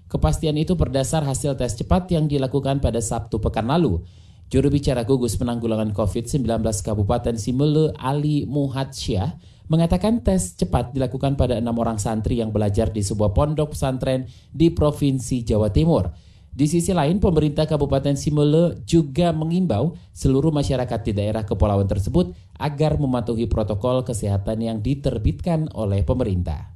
Kepastian 0.06 0.60
itu 0.60 0.76
berdasar 0.76 1.24
hasil 1.24 1.56
tes 1.56 1.72
cepat 1.72 2.12
yang 2.12 2.28
dilakukan 2.28 2.78
pada 2.78 3.00
Sabtu 3.00 3.40
pekan 3.40 3.72
lalu. 3.72 4.04
Juru 4.52 4.68
bicara 4.68 5.08
gugus 5.08 5.40
penanggulangan 5.40 5.96
COVID-19 5.96 6.44
Kabupaten 6.84 7.40
Simele 7.40 7.88
Ali 7.96 8.44
Muhadsyah 8.44 9.40
mengatakan 9.72 10.20
tes 10.20 10.52
cepat 10.52 10.92
dilakukan 10.92 11.40
pada 11.40 11.56
enam 11.56 11.72
orang 11.80 11.96
santri 11.96 12.36
yang 12.36 12.52
belajar 12.52 12.92
di 12.92 13.00
sebuah 13.00 13.32
pondok 13.32 13.72
pesantren 13.72 14.28
di 14.52 14.68
Provinsi 14.68 15.40
Jawa 15.40 15.72
Timur. 15.72 16.12
Di 16.52 16.68
sisi 16.68 16.92
lain, 16.92 17.16
pemerintah 17.16 17.64
Kabupaten 17.64 18.12
Simele 18.12 18.84
juga 18.84 19.32
mengimbau 19.32 19.96
seluruh 20.12 20.52
masyarakat 20.52 21.00
di 21.00 21.16
daerah 21.16 21.48
kepulauan 21.48 21.88
tersebut 21.88 22.36
agar 22.60 23.00
mematuhi 23.00 23.48
protokol 23.48 24.04
kesehatan 24.04 24.60
yang 24.60 24.84
diterbitkan 24.84 25.72
oleh 25.72 26.04
pemerintah. 26.04 26.71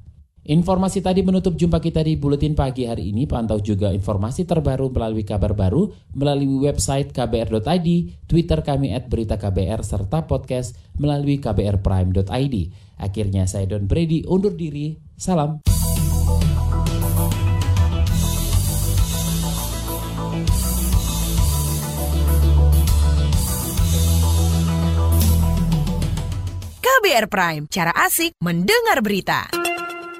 Informasi 0.47 1.03
tadi 1.03 1.27
menutup 1.27 1.59
jumpa 1.59 1.83
kita 1.83 1.99
di 2.07 2.15
Buletin 2.15 2.55
Pagi 2.55 2.87
hari 2.87 3.11
ini. 3.11 3.27
Pantau 3.27 3.59
juga 3.59 3.91
informasi 3.91 4.47
terbaru 4.47 4.87
melalui 4.87 5.27
kabar 5.27 5.51
baru, 5.51 5.91
melalui 6.15 6.63
website 6.63 7.11
kbr.id, 7.11 7.87
Twitter 8.31 8.63
kami 8.63 8.95
at 8.95 9.11
berita 9.11 9.35
KBR, 9.35 9.83
serta 9.83 10.23
podcast 10.23 10.79
melalui 10.95 11.43
kbrprime.id. 11.43 12.55
Akhirnya 12.95 13.43
saya 13.43 13.67
Don 13.67 13.91
Brady 13.91 14.23
undur 14.23 14.55
diri. 14.55 14.95
Salam. 15.19 15.59
KBR 26.79 27.27
Prime, 27.27 27.63
cara 27.67 27.91
asik 27.91 28.31
mendengar 28.39 29.03
berita. 29.03 29.51